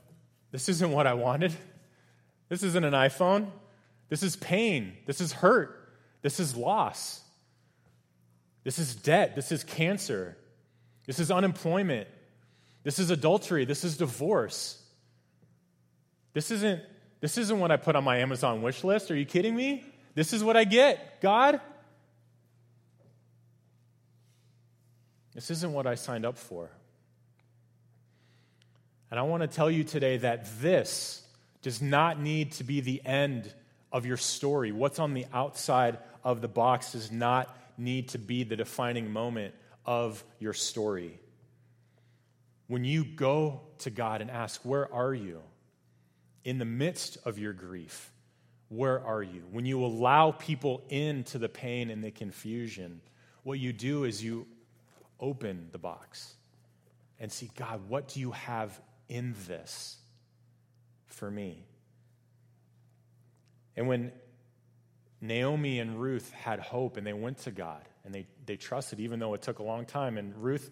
this 0.53 0.69
isn't 0.69 0.93
what 0.93 1.09
I 1.09 1.15
wanted. 1.15 1.53
This 2.49 2.63
isn't 2.63 2.85
an 2.85 2.93
iPhone. 2.93 3.49
This 4.09 4.23
is 4.23 4.37
pain. 4.37 4.97
This 5.05 5.21
is 5.21 5.33
hurt. 5.33 5.93
This 6.23 6.39
is 6.39 6.57
loss. 6.57 7.21
This 8.63 8.79
is 8.79 8.95
debt. 8.95 9.35
This 9.35 9.51
is 9.51 9.65
cancer. 9.65 10.37
This 11.07 11.19
is 11.19 11.31
unemployment. 11.31 12.09
This 12.83 12.99
is 12.99 13.11
adultery. 13.11 13.65
This 13.65 13.85
is 13.85 13.97
divorce. 13.97 14.81
This 16.33 16.51
isn't, 16.51 16.83
this 17.21 17.39
isn't 17.39 17.59
what 17.59 17.71
I 17.71 17.77
put 17.77 17.97
on 17.97 18.05
my 18.05 18.19
Amazon 18.19 18.63
wish 18.63 18.85
list. 18.85 19.11
Are 19.11 19.17
you 19.17 19.25
kidding 19.25 19.55
me? 19.55 19.85
This 20.15 20.33
is 20.33 20.45
what 20.45 20.57
I 20.57 20.65
get. 20.65 21.21
God? 21.21 21.61
This 25.35 25.51
isn't 25.51 25.73
what 25.73 25.87
I 25.87 25.95
signed 25.97 26.25
up 26.25 26.39
for. 26.39 26.71
And 29.11 29.19
I 29.19 29.23
want 29.23 29.43
to 29.43 29.49
tell 29.49 29.71
you 29.71 29.85
today 29.85 30.19
that 30.19 30.61
this 30.61 31.23
does 31.63 31.81
not 31.81 32.21
need 32.21 32.53
to 32.53 32.65
be 32.65 32.81
the 32.81 33.01
end 33.05 33.53
of 33.93 34.07
your 34.07 34.17
story. 34.17 34.73
What's 34.73 34.99
on 34.99 35.15
the 35.15 35.27
outside 35.33 35.99
of 36.23 36.41
the 36.41 36.49
box 36.49 36.93
does 36.93 37.11
not 37.11 37.57
need 37.79 38.09
to 38.11 38.19
be 38.19 38.45
the 38.45 38.57
defining 38.57 39.13
moment 39.13 39.55
of 39.85 40.25
your 40.39 40.53
story. 40.53 41.21
When 42.67 42.85
you 42.85 43.05
go 43.05 43.61
to 43.79 43.91
God 43.91 44.21
and 44.21 44.31
ask, 44.31 44.61
Where 44.63 44.93
are 44.93 45.15
you? 45.15 45.41
In 46.45 46.59
the 46.59 46.65
midst 46.65 47.19
of 47.25 47.39
your 47.39 47.53
grief, 47.53 48.13
where 48.69 49.05
are 49.05 49.23
you? 49.23 49.45
When 49.51 49.65
you 49.65 49.85
allow 49.85 50.33
people 50.33 50.83
into 50.89 51.39
the 51.39 51.49
pain 51.49 51.91
and 51.91 52.03
the 52.03 52.11
confusion, 52.11 53.01
what 53.43 53.59
you 53.59 53.73
do 53.73 54.05
is 54.05 54.23
you 54.23 54.47
open 55.21 55.69
the 55.73 55.79
box 55.79 56.35
and 57.21 57.31
see, 57.31 57.51
God, 57.57 57.89
what 57.89 58.09
do 58.09 58.21
you 58.21 58.33
have 58.33 58.79
in 59.09 59.35
this 59.47 59.97
for 61.07 61.31
me? 61.31 61.65
And 63.77 63.89
when 63.89 64.13
Naomi 65.21 65.79
and 65.79 66.01
Ruth 66.01 66.31
had 66.33 66.61
hope 66.61 66.97
and 66.97 67.07
they 67.07 67.13
went 67.13 67.39
to 67.39 67.51
God 67.51 67.83
and 68.05 68.15
they, 68.15 68.27
they 68.47 68.57
trusted, 68.57 69.01
even 69.01 69.19
though 69.19 69.35
it 69.35 69.43
took 69.43 69.59
a 69.59 69.63
long 69.63 69.87
time, 69.87 70.19
and 70.19 70.37
Ruth 70.37 70.71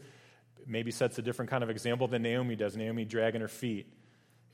maybe 0.67 0.91
sets 0.91 1.19
a 1.19 1.23
different 1.23 1.51
kind 1.51 1.65
of 1.65 1.71
example 1.71 2.07
than 2.09 2.23
Naomi 2.23 2.57
does. 2.57 2.77
Naomi 2.77 3.05
dragging 3.05 3.41
her 3.41 3.49
feet, 3.49 3.87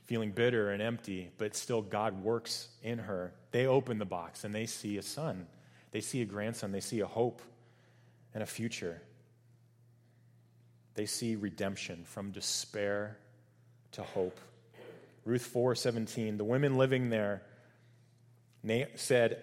feeling 0.05 0.31
bitter 0.31 0.71
and 0.71 0.81
empty, 0.81 1.29
but 1.37 1.55
still 1.55 1.81
God 1.81 2.23
works 2.23 2.69
in 2.81 2.99
her. 2.99 3.33
They 3.51 3.67
open 3.67 3.99
the 3.99 4.05
box 4.05 4.43
and 4.43 4.53
they 4.53 4.65
see 4.65 4.97
a 4.97 5.01
son, 5.01 5.47
they 5.91 6.01
see 6.01 6.21
a 6.21 6.25
grandson, 6.25 6.71
they 6.71 6.79
see 6.79 6.99
a 7.01 7.07
hope 7.07 7.41
and 8.33 8.41
a 8.43 8.47
future. 8.47 9.01
They 10.95 11.05
see 11.05 11.35
redemption 11.35 12.03
from 12.05 12.31
despair 12.31 13.17
to 13.93 14.03
hope. 14.03 14.39
Ruth 15.25 15.47
4:17, 15.53 16.37
the 16.37 16.43
women 16.43 16.77
living 16.77 17.09
there 17.09 17.43
said, 18.95 19.41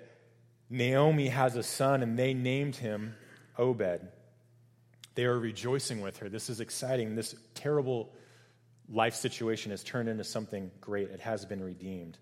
Naomi 0.68 1.28
has 1.28 1.54
a 1.54 1.62
son, 1.62 2.02
and 2.02 2.18
they 2.18 2.34
named 2.34 2.76
him 2.76 3.14
Obed. 3.58 4.00
They 5.14 5.24
are 5.24 5.38
rejoicing 5.38 6.00
with 6.00 6.18
her. 6.18 6.28
This 6.28 6.50
is 6.50 6.60
exciting. 6.60 7.14
This 7.14 7.34
terrible 7.54 8.12
life 8.88 9.14
situation 9.14 9.70
has 9.70 9.82
turned 9.82 10.08
into 10.08 10.24
something 10.24 10.70
great. 10.80 11.10
It 11.10 11.20
has 11.20 11.44
been 11.44 11.62
redeemed. 11.62 12.18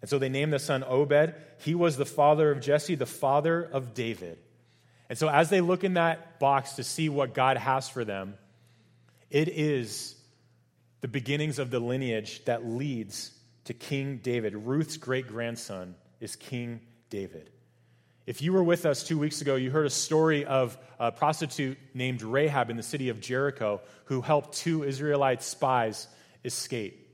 And 0.00 0.08
so 0.08 0.18
they 0.18 0.28
named 0.28 0.52
the 0.52 0.58
son 0.58 0.84
Obed. 0.84 1.34
He 1.58 1.74
was 1.74 1.96
the 1.96 2.04
father 2.04 2.50
of 2.50 2.60
Jesse, 2.60 2.94
the 2.94 3.06
father 3.06 3.62
of 3.62 3.94
David. 3.94 4.38
And 5.08 5.18
so, 5.18 5.28
as 5.28 5.48
they 5.48 5.60
look 5.60 5.84
in 5.84 5.94
that 5.94 6.38
box 6.38 6.74
to 6.74 6.84
see 6.84 7.08
what 7.08 7.32
God 7.32 7.56
has 7.56 7.88
for 7.88 8.04
them, 8.04 8.34
it 9.30 9.48
is 9.48 10.14
the 11.00 11.08
beginnings 11.08 11.58
of 11.58 11.70
the 11.70 11.80
lineage 11.80 12.44
that 12.44 12.66
leads 12.66 13.32
to 13.64 13.74
King 13.74 14.18
David. 14.18 14.54
Ruth's 14.54 14.98
great 14.98 15.26
grandson 15.26 15.94
is 16.20 16.36
King 16.36 16.80
David. 17.10 17.50
If 18.28 18.42
you 18.42 18.52
were 18.52 18.62
with 18.62 18.84
us 18.84 19.04
two 19.04 19.18
weeks 19.18 19.40
ago, 19.40 19.54
you 19.54 19.70
heard 19.70 19.86
a 19.86 19.90
story 19.90 20.44
of 20.44 20.76
a 21.00 21.10
prostitute 21.10 21.78
named 21.94 22.20
Rahab 22.20 22.68
in 22.68 22.76
the 22.76 22.82
city 22.82 23.08
of 23.08 23.22
Jericho 23.22 23.80
who 24.04 24.20
helped 24.20 24.52
two 24.52 24.84
Israelite 24.84 25.42
spies 25.42 26.06
escape. 26.44 27.08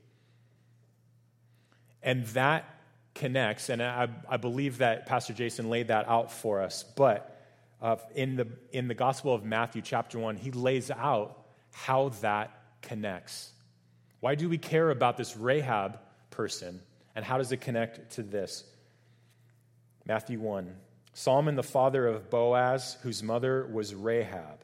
And 2.03 2.25
that 2.27 2.65
connects, 3.13 3.69
and 3.69 3.81
I, 3.81 4.09
I 4.27 4.35
believe 4.35 4.79
that 4.79 5.05
Pastor 5.05 5.31
Jason 5.31 5.69
laid 5.69 5.87
that 5.87 6.05
out 6.09 6.33
for 6.33 6.61
us. 6.61 6.83
But 6.83 7.33
uh, 7.81 7.95
in, 8.13 8.35
the, 8.35 8.49
in 8.73 8.89
the 8.89 8.93
Gospel 8.93 9.33
of 9.33 9.45
Matthew, 9.45 9.81
chapter 9.81 10.19
1, 10.19 10.35
he 10.35 10.51
lays 10.51 10.91
out 10.91 11.45
how 11.71 12.09
that 12.23 12.51
connects. 12.81 13.53
Why 14.19 14.35
do 14.35 14.49
we 14.49 14.57
care 14.57 14.89
about 14.89 15.15
this 15.15 15.37
Rahab 15.37 15.97
person, 16.29 16.81
and 17.15 17.23
how 17.23 17.37
does 17.37 17.53
it 17.53 17.61
connect 17.61 18.15
to 18.15 18.21
this? 18.21 18.65
Matthew 20.05 20.41
1. 20.41 20.75
Solomon, 21.17 21.55
the 21.55 21.63
father 21.63 22.05
of 22.05 22.29
Boaz, 22.29 22.97
whose 23.01 23.23
mother 23.23 23.65
was 23.65 23.95
Rahab. 23.95 24.59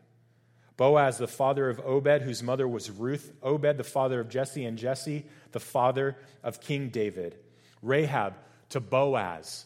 Boaz, 0.75 1.17
the 1.17 1.25
father 1.25 1.69
of 1.69 1.79
Obed, 1.79 2.23
whose 2.23 2.43
mother 2.43 2.67
was 2.67 2.91
Ruth. 2.91 3.31
Obed, 3.41 3.77
the 3.77 3.85
father 3.85 4.19
of 4.19 4.27
Jesse, 4.27 4.65
and 4.65 4.77
Jesse, 4.77 5.25
the 5.53 5.61
father 5.61 6.17
of 6.43 6.59
King 6.59 6.89
David. 6.89 7.37
Rahab 7.81 8.33
to 8.67 8.81
Boaz, 8.81 9.65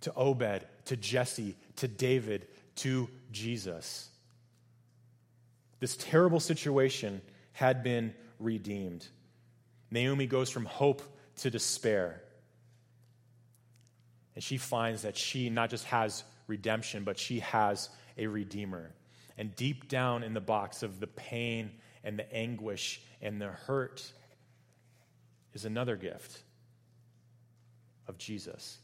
to 0.00 0.12
Obed, 0.14 0.66
to 0.86 0.96
Jesse, 0.96 1.54
to 1.76 1.86
David, 1.86 2.48
to 2.76 3.08
Jesus. 3.30 4.08
This 5.78 5.96
terrible 5.96 6.40
situation 6.40 7.22
had 7.52 7.84
been 7.84 8.14
redeemed. 8.40 9.06
Naomi 9.92 10.26
goes 10.26 10.50
from 10.50 10.64
hope 10.64 11.02
to 11.36 11.50
despair. 11.50 12.20
And 14.36 14.44
she 14.44 14.58
finds 14.58 15.02
that 15.02 15.16
she 15.16 15.50
not 15.50 15.70
just 15.70 15.84
has 15.86 16.22
redemption, 16.46 17.02
but 17.02 17.18
she 17.18 17.40
has 17.40 17.88
a 18.16 18.28
redeemer. 18.28 18.92
And 19.36 19.56
deep 19.56 19.88
down 19.88 20.22
in 20.22 20.34
the 20.34 20.40
box 20.40 20.82
of 20.84 21.00
the 21.00 21.08
pain 21.08 21.72
and 22.04 22.18
the 22.18 22.32
anguish 22.32 23.00
and 23.20 23.40
the 23.40 23.48
hurt 23.48 24.12
is 25.54 25.64
another 25.64 25.96
gift 25.96 26.42
of 28.06 28.18
Jesus. 28.18 28.78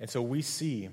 And 0.00 0.10
so 0.10 0.20
we 0.20 0.42
see 0.42 0.90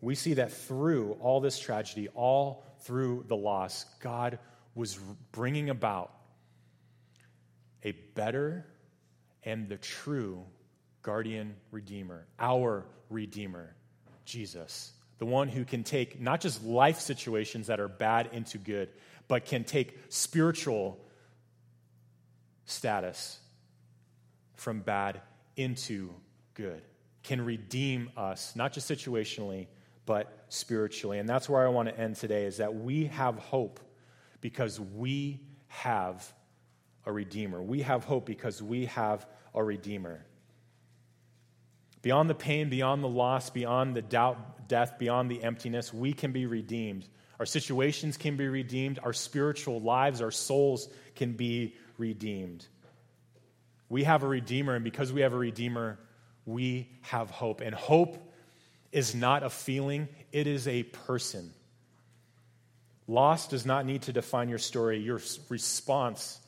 we 0.00 0.16
see 0.16 0.34
that 0.34 0.52
through 0.52 1.12
all 1.20 1.40
this 1.40 1.60
tragedy, 1.60 2.08
all 2.08 2.64
through 2.80 3.24
the 3.28 3.36
loss, 3.36 3.84
God 4.00 4.40
was 4.74 4.98
bringing 5.30 5.70
about 5.70 6.12
a 7.84 7.92
better 7.92 8.66
and 9.44 9.68
the 9.68 9.76
true 9.76 10.44
guardian 11.02 11.56
redeemer, 11.70 12.26
our 12.38 12.84
redeemer, 13.10 13.74
Jesus. 14.24 14.92
The 15.18 15.26
one 15.26 15.48
who 15.48 15.64
can 15.64 15.84
take 15.84 16.20
not 16.20 16.40
just 16.40 16.64
life 16.64 17.00
situations 17.00 17.68
that 17.68 17.80
are 17.80 17.88
bad 17.88 18.30
into 18.32 18.58
good, 18.58 18.88
but 19.28 19.44
can 19.44 19.64
take 19.64 19.98
spiritual 20.08 20.98
status 22.64 23.38
from 24.54 24.80
bad 24.80 25.20
into 25.56 26.12
good, 26.54 26.82
can 27.22 27.44
redeem 27.44 28.10
us, 28.16 28.54
not 28.56 28.72
just 28.72 28.90
situationally, 28.90 29.66
but 30.06 30.44
spiritually. 30.48 31.18
And 31.18 31.28
that's 31.28 31.48
where 31.48 31.64
I 31.64 31.68
want 31.70 31.88
to 31.88 31.98
end 31.98 32.16
today 32.16 32.44
is 32.44 32.56
that 32.56 32.74
we 32.74 33.06
have 33.06 33.36
hope 33.38 33.80
because 34.40 34.80
we 34.80 35.40
have 35.68 36.32
a 37.06 37.12
redeemer. 37.12 37.62
We 37.62 37.82
have 37.82 38.04
hope 38.04 38.26
because 38.26 38.62
we 38.62 38.86
have 38.86 39.26
a 39.54 39.62
redeemer. 39.62 40.24
Beyond 42.02 42.28
the 42.28 42.34
pain, 42.34 42.68
beyond 42.68 43.02
the 43.02 43.08
loss, 43.08 43.50
beyond 43.50 43.94
the 43.94 44.02
doubt, 44.02 44.68
death, 44.68 44.98
beyond 44.98 45.30
the 45.30 45.42
emptiness, 45.42 45.92
we 45.92 46.12
can 46.12 46.32
be 46.32 46.46
redeemed. 46.46 47.08
Our 47.38 47.46
situations 47.46 48.16
can 48.16 48.36
be 48.36 48.48
redeemed. 48.48 48.98
Our 49.02 49.12
spiritual 49.12 49.80
lives, 49.80 50.20
our 50.20 50.30
souls 50.30 50.88
can 51.14 51.32
be 51.32 51.74
redeemed. 51.98 52.66
We 53.88 54.04
have 54.04 54.22
a 54.22 54.26
Redeemer, 54.26 54.74
and 54.74 54.84
because 54.84 55.12
we 55.12 55.20
have 55.20 55.34
a 55.34 55.38
Redeemer, 55.38 55.98
we 56.46 56.88
have 57.02 57.30
hope. 57.30 57.60
And 57.60 57.74
hope 57.74 58.16
is 58.90 59.14
not 59.14 59.42
a 59.42 59.50
feeling, 59.50 60.08
it 60.32 60.46
is 60.46 60.66
a 60.66 60.82
person. 60.82 61.52
Loss 63.06 63.48
does 63.48 63.66
not 63.66 63.84
need 63.84 64.02
to 64.02 64.12
define 64.12 64.48
your 64.48 64.58
story. 64.58 64.98
Your 64.98 65.20
response 65.50 66.38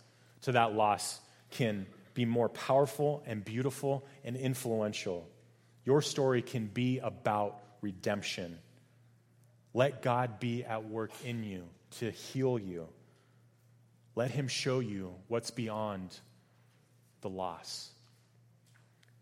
to 0.44 0.52
that 0.52 0.74
loss 0.74 1.20
can 1.50 1.86
be 2.14 2.24
more 2.24 2.48
powerful 2.48 3.22
and 3.26 3.44
beautiful 3.44 4.06
and 4.24 4.36
influential. 4.36 5.28
Your 5.84 6.00
story 6.00 6.42
can 6.42 6.66
be 6.66 6.98
about 6.98 7.60
redemption. 7.80 8.58
Let 9.72 10.02
God 10.02 10.38
be 10.40 10.64
at 10.64 10.88
work 10.88 11.10
in 11.24 11.42
you 11.44 11.64
to 11.98 12.10
heal 12.10 12.58
you. 12.58 12.86
Let 14.14 14.30
Him 14.30 14.48
show 14.48 14.80
you 14.80 15.14
what's 15.28 15.50
beyond 15.50 16.16
the 17.20 17.28
loss. 17.28 17.90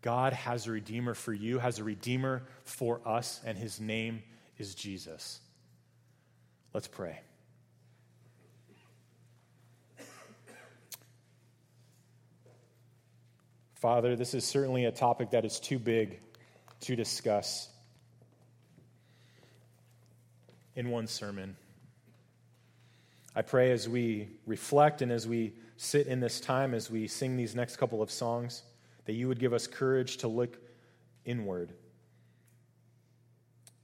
God 0.01 0.33
has 0.33 0.67
a 0.67 0.71
Redeemer 0.71 1.13
for 1.13 1.33
you, 1.33 1.57
has 1.57 1.79
a 1.79 1.83
Redeemer 1.83 2.43
for 2.63 3.01
us, 3.05 3.39
and 3.45 3.57
His 3.57 3.79
name 3.79 4.21
is 4.57 4.75
Jesus. 4.75 5.39
Let's 6.73 6.87
pray. 6.87 7.19
Father, 13.83 14.15
this 14.15 14.33
is 14.33 14.45
certainly 14.45 14.85
a 14.85 14.93
topic 14.93 15.31
that 15.31 15.43
is 15.43 15.59
too 15.59 15.77
big 15.77 16.17
to 16.79 16.95
discuss 16.95 17.67
in 20.77 20.89
one 20.89 21.05
sermon. 21.05 21.57
I 23.35 23.41
pray 23.41 23.73
as 23.73 23.89
we 23.89 24.29
reflect 24.45 25.01
and 25.01 25.11
as 25.11 25.27
we 25.27 25.51
sit 25.75 26.07
in 26.07 26.21
this 26.21 26.39
time 26.39 26.73
as 26.73 26.89
we 26.89 27.07
sing 27.07 27.35
these 27.35 27.55
next 27.55 27.75
couple 27.75 28.01
of 28.01 28.09
songs, 28.09 28.63
that 29.03 29.15
you 29.15 29.27
would 29.27 29.37
give 29.37 29.51
us 29.51 29.67
courage 29.67 30.15
to 30.19 30.29
look 30.29 30.57
inward. 31.25 31.73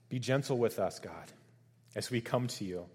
Be 0.07 0.17
gentle 0.17 0.57
with 0.57 0.79
us, 0.79 0.99
God, 0.99 1.33
as 1.93 2.09
we 2.09 2.21
come 2.21 2.47
to 2.47 2.63
you. 2.63 2.85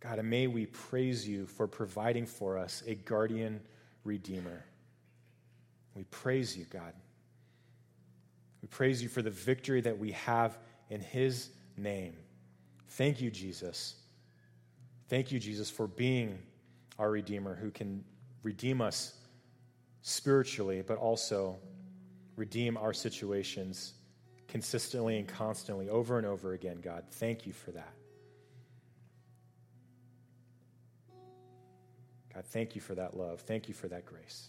God, 0.00 0.18
and 0.18 0.28
may 0.28 0.48
we 0.48 0.66
praise 0.66 1.26
you 1.26 1.46
for 1.46 1.66
providing 1.66 2.26
for 2.26 2.58
us 2.58 2.82
a 2.86 2.94
guardian 2.94 3.62
redeemer. 4.08 4.64
We 5.94 6.04
praise 6.04 6.56
you, 6.56 6.64
God. 6.64 6.92
We 8.62 8.68
praise 8.68 9.02
you 9.02 9.08
for 9.08 9.22
the 9.22 9.30
victory 9.30 9.80
that 9.82 9.98
we 9.98 10.12
have 10.12 10.58
in 10.90 11.00
his 11.00 11.50
name. 11.76 12.14
Thank 12.88 13.20
you, 13.20 13.30
Jesus. 13.30 13.96
Thank 15.08 15.30
you, 15.30 15.38
Jesus, 15.38 15.70
for 15.70 15.86
being 15.86 16.38
our 16.98 17.10
Redeemer 17.10 17.54
who 17.54 17.70
can 17.70 18.04
redeem 18.42 18.80
us 18.80 19.14
spiritually, 20.02 20.82
but 20.86 20.98
also 20.98 21.56
redeem 22.36 22.76
our 22.76 22.92
situations 22.92 23.92
consistently 24.48 25.18
and 25.18 25.28
constantly 25.28 25.88
over 25.88 26.18
and 26.18 26.26
over 26.26 26.54
again, 26.54 26.80
God. 26.82 27.04
Thank 27.10 27.46
you 27.46 27.52
for 27.52 27.70
that. 27.72 27.97
God, 32.38 32.46
thank 32.46 32.76
you 32.76 32.80
for 32.80 32.94
that 32.94 33.16
love. 33.16 33.40
Thank 33.40 33.66
you 33.66 33.74
for 33.74 33.88
that 33.88 34.06
grace. 34.06 34.46